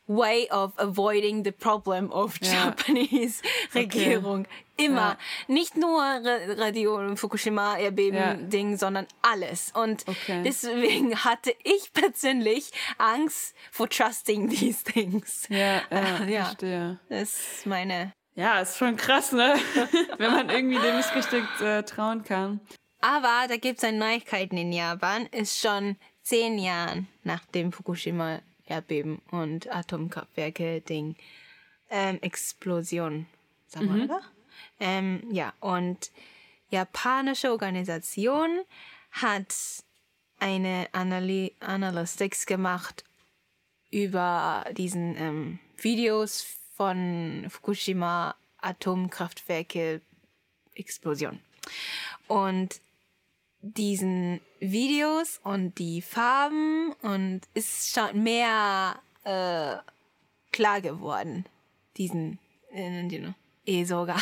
[0.07, 2.65] way of avoiding the problem of Ja.
[2.65, 3.41] Japanese
[3.73, 4.45] Regierung.
[4.77, 5.17] Immer.
[5.47, 8.33] Nicht nur Ra- Radio Fukushima Erdbeben Ja.
[8.33, 9.71] Ding, sondern alles.
[9.75, 10.41] Und Okay.
[10.43, 15.47] deswegen hatte ich persönlich Angst for trusting these things.
[15.49, 16.45] Ja, ja, Ja.
[16.45, 16.99] verstehe.
[17.09, 18.11] Das ist meine.
[18.35, 19.55] Ja, ist schon krass, ne?
[20.17, 22.59] Wenn man irgendwie dem missgestickt äh, trauen kann.
[23.01, 25.25] Aber da gibt es eine Neuigkeiten in Japan.
[25.27, 28.39] Ist schon zehn Jahre nach dem Fukushima
[28.71, 31.15] Erdbeben und Atomkraftwerke Ding
[31.89, 33.27] ähm, Explosion,
[33.67, 34.21] sagen wir, oder?
[34.79, 36.11] Ähm, ja, und
[36.69, 38.61] japanische Organisation
[39.11, 39.53] hat
[40.39, 43.03] eine Analy Analytics gemacht
[43.91, 46.45] über diesen ähm, Videos
[46.75, 50.01] von Fukushima Atomkraftwerke
[50.75, 51.39] Explosion.
[52.27, 52.79] Und
[53.61, 59.75] diesen Videos und die Farben und ist schon mehr äh,
[60.51, 61.45] klar geworden.
[61.97, 62.39] Diesen,
[62.73, 63.33] äh, you know,
[63.65, 64.21] eh sogar.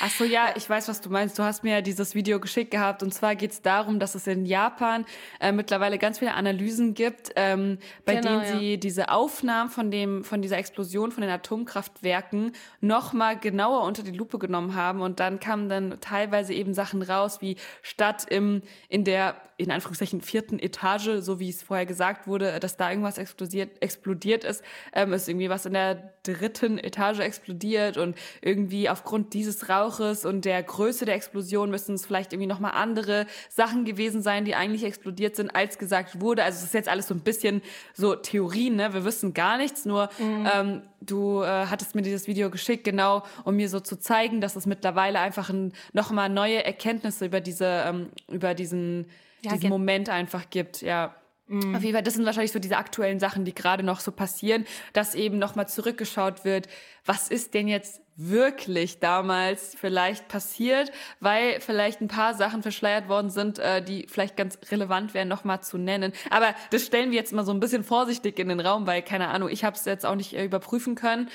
[0.00, 1.38] Ach so, ja, ich weiß, was du meinst.
[1.38, 3.02] Du hast mir ja dieses Video geschickt gehabt.
[3.02, 5.06] Und zwar geht es darum, dass es in Japan
[5.40, 10.24] äh, mittlerweile ganz viele Analysen gibt, ähm, bei genau, denen sie diese Aufnahmen von, dem,
[10.24, 15.00] von dieser Explosion von den Atomkraftwerken nochmal genauer unter die Lupe genommen haben.
[15.00, 20.20] Und dann kamen dann teilweise eben Sachen raus, wie statt im, in der, in Anführungszeichen,
[20.20, 25.12] vierten Etage, so wie es vorher gesagt wurde, dass da irgendwas explodiert, explodiert ist, ähm,
[25.12, 30.44] ist irgendwie was in der dritten Etage explodiert und irgendwie aufgrund dieses Rauchs Rauches und
[30.44, 34.84] der Größe der Explosion müssen es vielleicht irgendwie nochmal andere Sachen gewesen sein, die eigentlich
[34.84, 36.42] explodiert sind, als gesagt wurde.
[36.42, 37.62] Also es ist jetzt alles so ein bisschen
[37.92, 38.92] so Theorien, ne?
[38.94, 40.48] Wir wissen gar nichts, nur mhm.
[40.52, 44.56] ähm, du äh, hattest mir dieses Video geschickt, genau, um mir so zu zeigen, dass
[44.56, 49.06] es mittlerweile einfach ein, nochmal neue Erkenntnisse über diese, ähm, über diesen,
[49.42, 51.14] ja, diesen Moment einfach gibt, ja.
[51.46, 51.76] Mhm.
[51.76, 54.64] Auf jeden Fall, das sind wahrscheinlich so diese aktuellen Sachen, die gerade noch so passieren,
[54.94, 56.68] dass eben nochmal zurückgeschaut wird,
[57.04, 63.30] was ist denn jetzt wirklich damals vielleicht passiert, weil vielleicht ein paar Sachen verschleiert worden
[63.30, 66.12] sind, äh, die vielleicht ganz relevant wären, nochmal zu nennen.
[66.30, 69.28] Aber das stellen wir jetzt mal so ein bisschen vorsichtig in den Raum, weil, keine
[69.28, 71.28] Ahnung, ich habe es jetzt auch nicht äh, überprüfen können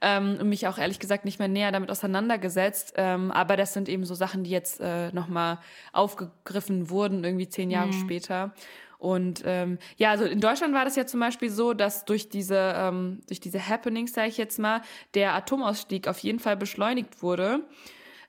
[0.00, 2.94] ähm, und mich auch ehrlich gesagt nicht mehr näher damit auseinandergesetzt.
[2.96, 5.58] Ähm, aber das sind eben so Sachen, die jetzt äh, nochmal
[5.92, 8.00] aufgegriffen wurden, irgendwie zehn Jahre mhm.
[8.00, 8.52] später.
[8.98, 12.74] Und ähm, ja, also in Deutschland war das ja zum Beispiel so, dass durch diese,
[12.76, 14.82] ähm, durch diese Happenings, sage ich jetzt mal,
[15.14, 17.64] der Atomausstieg auf jeden Fall beschleunigt wurde.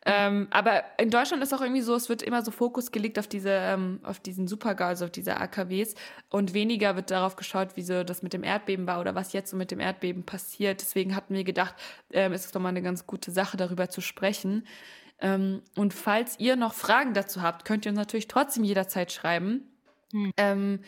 [0.10, 3.28] Ähm, aber in Deutschland ist auch irgendwie so, es wird immer so Fokus gelegt auf
[3.28, 5.96] diese, ähm, auf diesen Supergas, also auf diese AKWs
[6.30, 9.52] und weniger wird darauf geschaut, wie so das mit dem Erdbeben war oder was jetzt
[9.52, 10.80] so mit dem Erdbeben passiert.
[10.80, 11.76] Deswegen hatten wir gedacht,
[12.12, 14.66] ähm, ist es doch mal eine ganz gute Sache, darüber zu sprechen.
[15.20, 19.77] Ähm, und falls ihr noch Fragen dazu habt, könnt ihr uns natürlich trotzdem jederzeit schreiben.
[20.12, 20.32] Hm.
[20.38, 20.80] Ähm,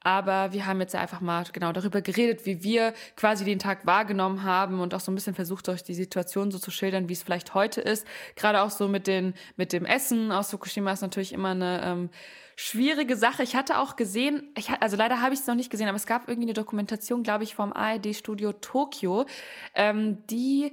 [0.00, 4.44] aber wir haben jetzt einfach mal genau darüber geredet, wie wir quasi den Tag wahrgenommen
[4.44, 7.24] haben und auch so ein bisschen versucht, euch die Situation so zu schildern, wie es
[7.24, 8.06] vielleicht heute ist.
[8.36, 12.10] Gerade auch so mit, den, mit dem Essen aus Fukushima ist natürlich immer eine ähm,
[12.54, 13.42] schwierige Sache.
[13.42, 16.06] Ich hatte auch gesehen, ich, also leider habe ich es noch nicht gesehen, aber es
[16.06, 19.26] gab irgendwie eine Dokumentation, glaube ich, vom ARD-Studio Tokio,
[19.74, 20.72] ähm, die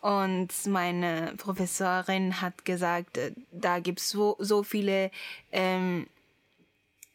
[0.00, 5.10] Und meine Professorin hat gesagt, äh, da gibt's so, so viele
[5.52, 6.06] ähm,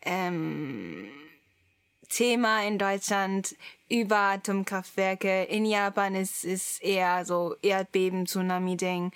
[0.02, 1.10] ähm,
[2.08, 3.56] Thema in Deutschland
[3.88, 5.44] über Atomkraftwerke.
[5.44, 9.12] In Japan ist es eher so Erdbeben, Tsunami-Ding.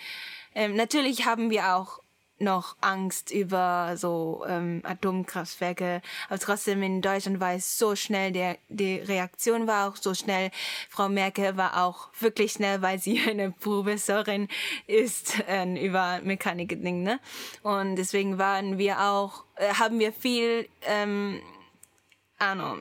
[0.53, 2.02] Ähm, natürlich haben wir auch
[2.42, 6.02] noch Angst über so ähm, Atomkraftwerke.
[6.28, 10.52] Aber trotzdem in Deutschland war es so schnell, der, die Reaktion war auch so schnell.
[10.88, 14.46] Frau Merkel war auch wirklich schnell, weil sie eine Professorin
[14.86, 17.18] ist äh, über Mechanik Ne?
[17.62, 21.40] Und deswegen waren wir auch, äh, haben wir viel ähm,
[22.38, 22.78] あの、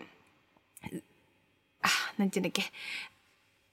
[1.81, 2.71] あ、なんていうんだっけ。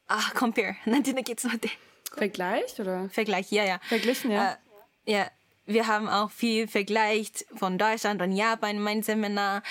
[0.08, 0.76] あ、compare.
[0.86, 1.78] な んていうんだっけ、ちょっと待って。
[2.16, 3.08] Vergleich oder?
[3.10, 3.80] Vergleich, ja, ja.
[3.84, 4.52] Verglichen, ja.
[4.52, 5.30] Äh, ja,
[5.68, 9.62] wir haben auch viel vergleicht von Deutschland und Japan in meinem Seminar.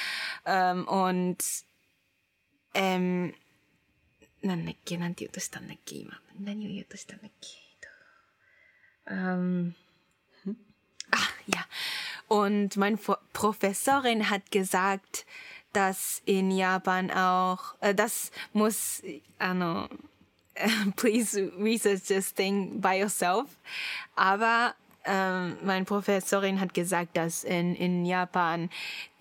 [0.45, 1.43] Ähm, und,
[2.73, 3.33] ähm,
[4.43, 6.19] なんだっけなんて言おうとしたんだっけ今。
[6.37, 7.63] 何を言おうとしたんだっけ
[9.07, 9.73] ähm,
[11.11, 11.65] Ah, ja.
[12.27, 15.25] Und meine Professorin hat gesagt,
[15.73, 19.03] dass in Japan auch, äh, das muss,
[19.37, 19.87] ano,
[20.95, 23.57] please research this thing by yourself.
[24.15, 28.70] Aber ähm, meine Professorin hat gesagt, dass in, in Japan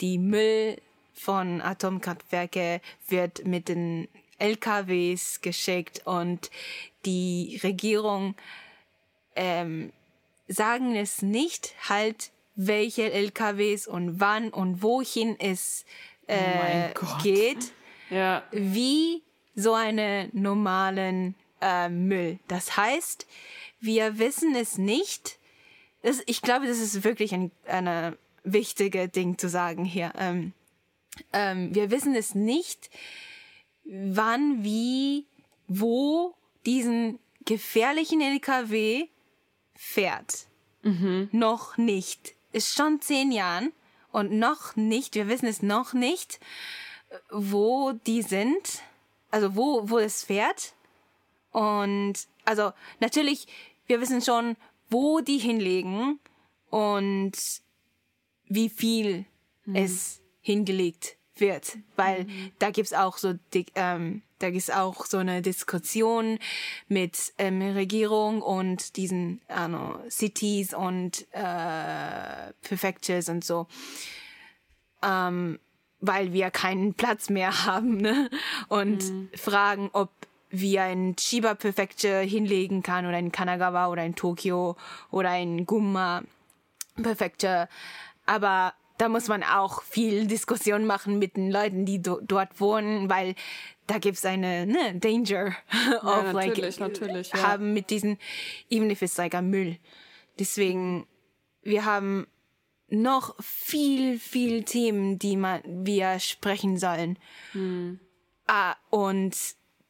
[0.02, 0.78] die Müll
[1.14, 4.08] von Atomkraftwerke wird mit den
[4.40, 6.52] LKWs geschickt und
[7.06, 8.36] die Regierung
[9.36, 9.92] ähm,
[10.48, 15.86] sagen es nicht halt, welche LKWs und wann und wohin es
[16.30, 17.72] Oh äh, oh geht,
[18.10, 18.44] ja.
[18.52, 19.24] wie
[19.56, 22.40] so einen normalen äh, Müll.
[22.50, 23.26] Das heißt,
[23.80, 25.37] wir wissen es nicht.
[26.08, 30.14] Das, ich glaube, das ist wirklich ein eine wichtige Ding zu sagen hier.
[30.18, 30.54] Ähm,
[31.34, 32.90] ähm, wir wissen es nicht,
[33.84, 35.26] wann, wie,
[35.68, 36.34] wo
[36.66, 39.08] diesen gefährlichen LKW
[39.76, 40.48] fährt.
[40.84, 41.28] mhm.
[41.34, 42.36] noch nicht.
[42.54, 43.74] Ist schon zehn Jahren
[44.14, 46.40] und noch nicht, wir wissen es noch nicht,
[47.30, 48.82] wo die sind,
[49.30, 50.74] also wo, wo es fährt.
[51.52, 52.14] Und
[52.46, 53.48] also natürlich,
[53.88, 54.56] wir wissen schon,
[54.90, 56.20] wo die hinlegen
[56.70, 57.34] und
[58.48, 59.26] wie viel
[59.66, 59.76] mhm.
[59.76, 62.52] es hingelegt wird, weil mhm.
[62.60, 63.36] da gibt's auch so
[63.76, 66.40] ähm, da gibt's auch so eine Diskussion
[66.88, 73.68] mit ähm, Regierung und diesen ano, Cities und äh, Prefectures und so,
[75.04, 75.60] ähm,
[76.00, 78.30] weil wir keinen Platz mehr haben ne?
[78.68, 79.30] und mhm.
[79.36, 80.12] fragen, ob
[80.60, 84.76] wie ein Chiba Prefecture hinlegen kann oder ein Kanagawa oder ein Tokio
[85.12, 86.24] oder ein Gunma
[87.02, 87.68] Prefecture.
[88.26, 93.10] Aber da muss man auch viel Diskussion machen mit den Leuten, die do dort wohnen,
[93.10, 93.36] weil
[93.86, 95.56] da gibt's eine ne, Danger
[95.92, 97.42] ja, of natürlich, like natürlich, ja.
[97.44, 98.18] haben mit diesen,
[98.70, 99.78] even if it's like a Müll.
[100.40, 101.08] Deswegen,
[101.62, 102.28] wir haben
[102.90, 107.18] noch viel, viel Themen, die man, wir sprechen sollen.
[107.54, 108.00] Hm.
[108.48, 109.36] Ah, und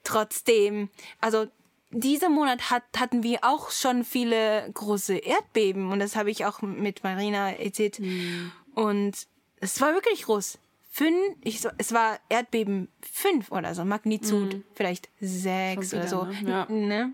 [0.08, 0.90] trotzdem,
[1.20, 1.48] also
[1.92, 6.62] dieser Monat hat, hatten wir auch schon viele große Erdbeben und das habe ich auch
[6.62, 8.00] mit Marina erzählt.
[8.00, 8.52] Mhm.
[8.74, 9.28] Und
[9.60, 10.60] es war wirklich groß.
[10.92, 14.64] Fünf, ich, es war Erdbeben fünf oder so, Magnitude mhm.
[14.74, 16.24] vielleicht sechs wieder, oder so.
[16.24, 16.50] Ne?
[16.50, 16.66] Ja.
[16.70, 17.14] Ne?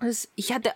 [0.00, 0.72] Das, ich hatte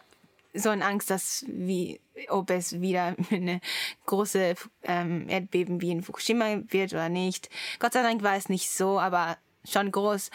[0.55, 3.61] so eine Angst, dass wie ob es wieder eine
[4.07, 7.49] große ähm, Erdbeben wie in Fukushima wird oder nicht.
[7.79, 10.31] Gott sei Dank war es nicht so, aber schon groß.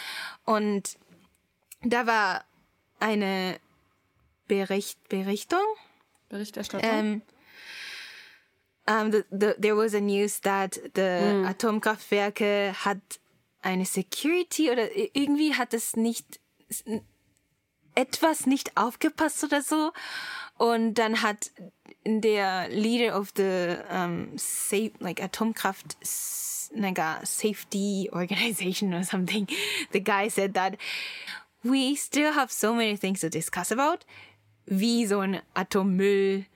[0.45, 0.97] Und
[1.84, 2.46] da war
[3.00, 3.60] eine
[4.48, 5.60] Bericht, Berichtung.
[6.30, 6.90] Berichterstattung.
[6.90, 7.22] Ähm,
[8.86, 11.46] um, the, the, there was a news that the mm.
[11.48, 13.20] Atomkraftwerke hat
[13.62, 16.40] eine Security oder irgendwie hat es nicht
[17.96, 19.94] etwas nicht aufgepasst oder so
[20.58, 21.52] und dann hat
[22.06, 25.96] der Leader of the um, safe like Atomkraft
[26.76, 29.48] like a safety organization or something
[29.92, 30.78] the guy said that
[31.62, 34.05] we still have so many things to discuss about,
[34.66, 36.47] wie so ein Atommüll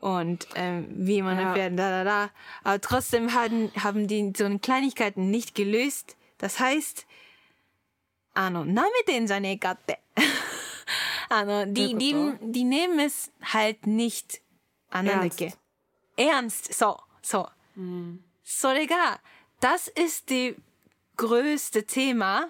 [0.00, 1.54] und ähm, wie man ja.
[1.54, 2.30] werden, da, da, da.
[2.62, 6.16] Aber trotzdem haben, haben die so eine Kleinigkeiten nicht gelöst.
[6.38, 7.06] Das heißt,
[8.34, 10.00] あの、舐めてんじゃねえかって。
[11.28, 14.40] あの、die, die, die nehmen es halt nicht,
[14.90, 15.54] あ、なんだっけ
[16.16, 17.48] Ernst, so, so.
[17.76, 18.20] Mhm.
[18.44, 19.20] それが、
[19.60, 20.56] das ist die
[21.16, 22.48] größte Thema,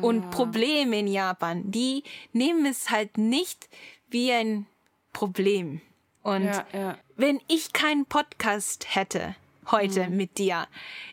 [0.00, 3.68] und Probleme in Japan, die nehmen es halt nicht
[4.08, 4.66] wie ein
[5.12, 5.80] Problem.
[6.22, 6.98] Und ja, ja.
[7.16, 9.36] wenn ich keinen Podcast hätte
[9.70, 10.16] heute mhm.
[10.16, 10.66] mit dir,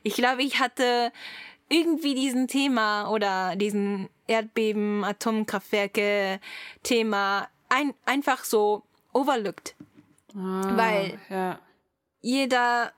[0.03, 1.11] ich glaube, ich hatte
[1.67, 6.39] irgendwie diesen Thema oder diesen Erdbeben, Atomkraftwerke
[6.84, 9.76] Thema ein, einfach so overlooked.
[10.34, 11.59] Ah, Weil ja.
[12.22, 12.93] jeder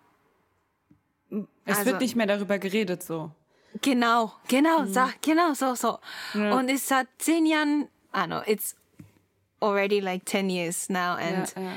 [1.65, 3.32] es also, wird nicht mehr darüber geredet so.
[3.84, 4.93] Genau, genau, mhm.
[4.93, 5.99] sag, genau, so, so.
[6.34, 6.55] Ja.
[6.55, 8.75] Und es hat zehn Jahren, I know, it's
[9.61, 11.71] already like 10 years now and ja, ja.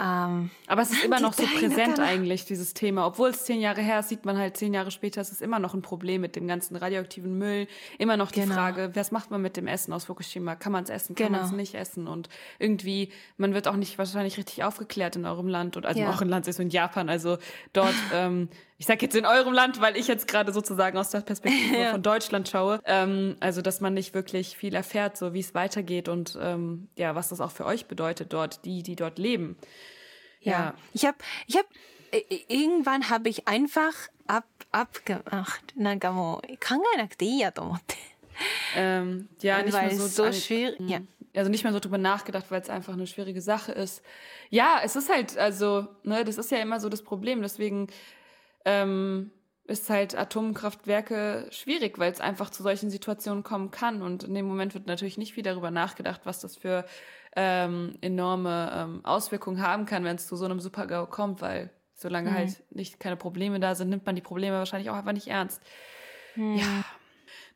[0.00, 3.04] Ähm, Aber es ist immer noch so präsent eigentlich, dieses Thema.
[3.04, 5.58] Obwohl es zehn Jahre her ist, sieht man halt zehn Jahre später, es ist immer
[5.58, 7.66] noch ein Problem mit dem ganzen radioaktiven Müll.
[7.98, 8.54] Immer noch die genau.
[8.54, 10.54] Frage, was macht man mit dem Essen aus Fukushima?
[10.54, 11.38] Kann man es essen, kann genau.
[11.38, 12.06] man es nicht essen?
[12.06, 12.28] Und
[12.60, 15.76] irgendwie, man wird auch nicht wahrscheinlich richtig aufgeklärt in eurem Land.
[15.76, 16.10] Und also ja.
[16.10, 17.08] auch in Land ist in Japan.
[17.08, 17.38] Also
[17.72, 21.22] dort, ähm, ich sag jetzt in eurem Land, weil ich jetzt gerade sozusagen aus der
[21.22, 21.90] Perspektive ja.
[21.90, 22.80] von Deutschland schaue.
[22.84, 27.16] Ähm, also, dass man nicht wirklich viel erfährt, so wie es weitergeht und ähm, ja,
[27.16, 29.56] was das auch für euch bedeutet dort, die, die dort leben.
[30.41, 30.51] Ja.
[30.51, 30.73] ja.
[30.93, 31.67] Ich habe, ich habe,
[32.47, 33.93] irgendwann habe ich einfach
[34.27, 35.73] ab, abgemacht.
[35.77, 37.95] なんかもう考えなくていいやと思って。
[38.75, 40.79] Ähm, ja, nicht weil mehr so, so schwierig.
[40.89, 40.99] Ja.
[41.35, 44.03] Also nicht mehr so drüber nachgedacht, weil es einfach eine schwierige Sache ist.
[44.49, 47.41] Ja, es ist halt, also, ne, das ist ja immer so das Problem.
[47.41, 47.87] Deswegen
[48.65, 49.31] ähm,
[49.65, 54.01] ist halt Atomkraftwerke schwierig, weil es einfach zu solchen Situationen kommen kann.
[54.01, 56.85] Und in dem Moment wird natürlich nicht viel darüber nachgedacht, was das für
[57.36, 62.30] ähm, enorme ähm, Auswirkungen haben kann, wenn es zu so einem Super-GAU kommt, weil solange
[62.30, 62.34] mhm.
[62.34, 65.62] halt nicht keine Probleme da sind, nimmt man die Probleme wahrscheinlich auch einfach nicht ernst.
[66.36, 66.56] Mhm.
[66.56, 66.84] Ja.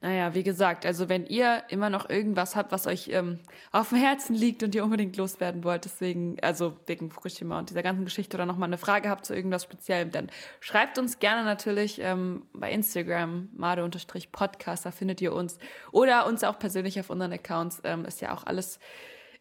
[0.02, 3.38] Naja, wie gesagt, also wenn ihr immer noch irgendwas habt, was euch ähm,
[3.70, 7.84] auf dem Herzen liegt und ihr unbedingt loswerden wollt, deswegen, also wegen Fukushima und dieser
[7.84, 10.28] ganzen Geschichte oder nochmal eine Frage habt zu irgendwas Speziellem, dann
[10.58, 15.58] schreibt uns gerne natürlich ähm, bei Instagram, made-podcast, da findet ihr uns.
[15.92, 18.80] Oder uns auch persönlich auf unseren Accounts, ähm, ist ja auch alles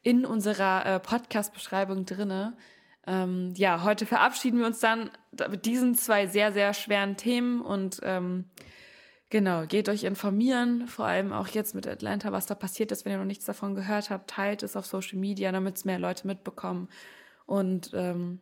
[0.01, 2.57] in unserer äh, Podcast-Beschreibung drinne.
[3.07, 5.09] Ähm, ja, heute verabschieden wir uns dann
[5.49, 8.45] mit diesen zwei sehr, sehr schweren Themen und ähm,
[9.29, 13.13] genau, geht euch informieren, vor allem auch jetzt mit Atlanta, was da passiert ist, wenn
[13.13, 16.27] ihr noch nichts davon gehört habt, teilt es auf Social Media, damit es mehr Leute
[16.27, 16.89] mitbekommen.
[17.45, 18.39] Und ähm,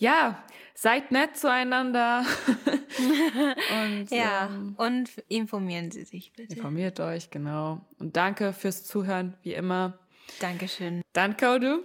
[0.00, 0.42] ja,
[0.74, 2.24] seid nett zueinander.
[3.84, 6.54] und, ja, ähm, und informieren Sie sich bitte.
[6.54, 7.80] Informiert euch, genau.
[7.98, 9.98] Und danke fürs Zuhören, wie immer.
[10.38, 11.02] Dankeschön.
[11.12, 11.84] Danke, Odu.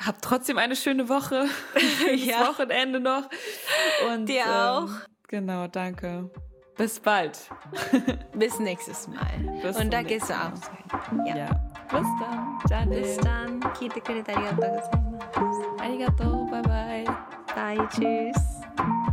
[0.00, 1.46] Hab trotzdem eine schöne Woche.
[2.14, 2.48] Ja.
[2.48, 3.28] Wochenende noch.
[4.08, 4.82] Und, Dir ähm, auch.
[4.88, 6.30] Ähm, genau, danke.
[6.76, 7.38] Bis bald.
[8.34, 9.60] Bis nächstes Mal.
[9.62, 11.26] Bis Und da gehst du auch.
[11.26, 11.36] Ja.
[11.36, 11.72] ja.
[11.90, 12.58] Bis dann.
[12.68, 13.00] Jane.
[13.00, 13.60] Bis dann.
[13.74, 15.76] Kite kurete arigatou gozaimasu.
[15.78, 16.46] Arigatou.
[16.50, 17.04] Bye bye.
[17.54, 17.88] Bye.
[17.88, 19.11] Tschüss.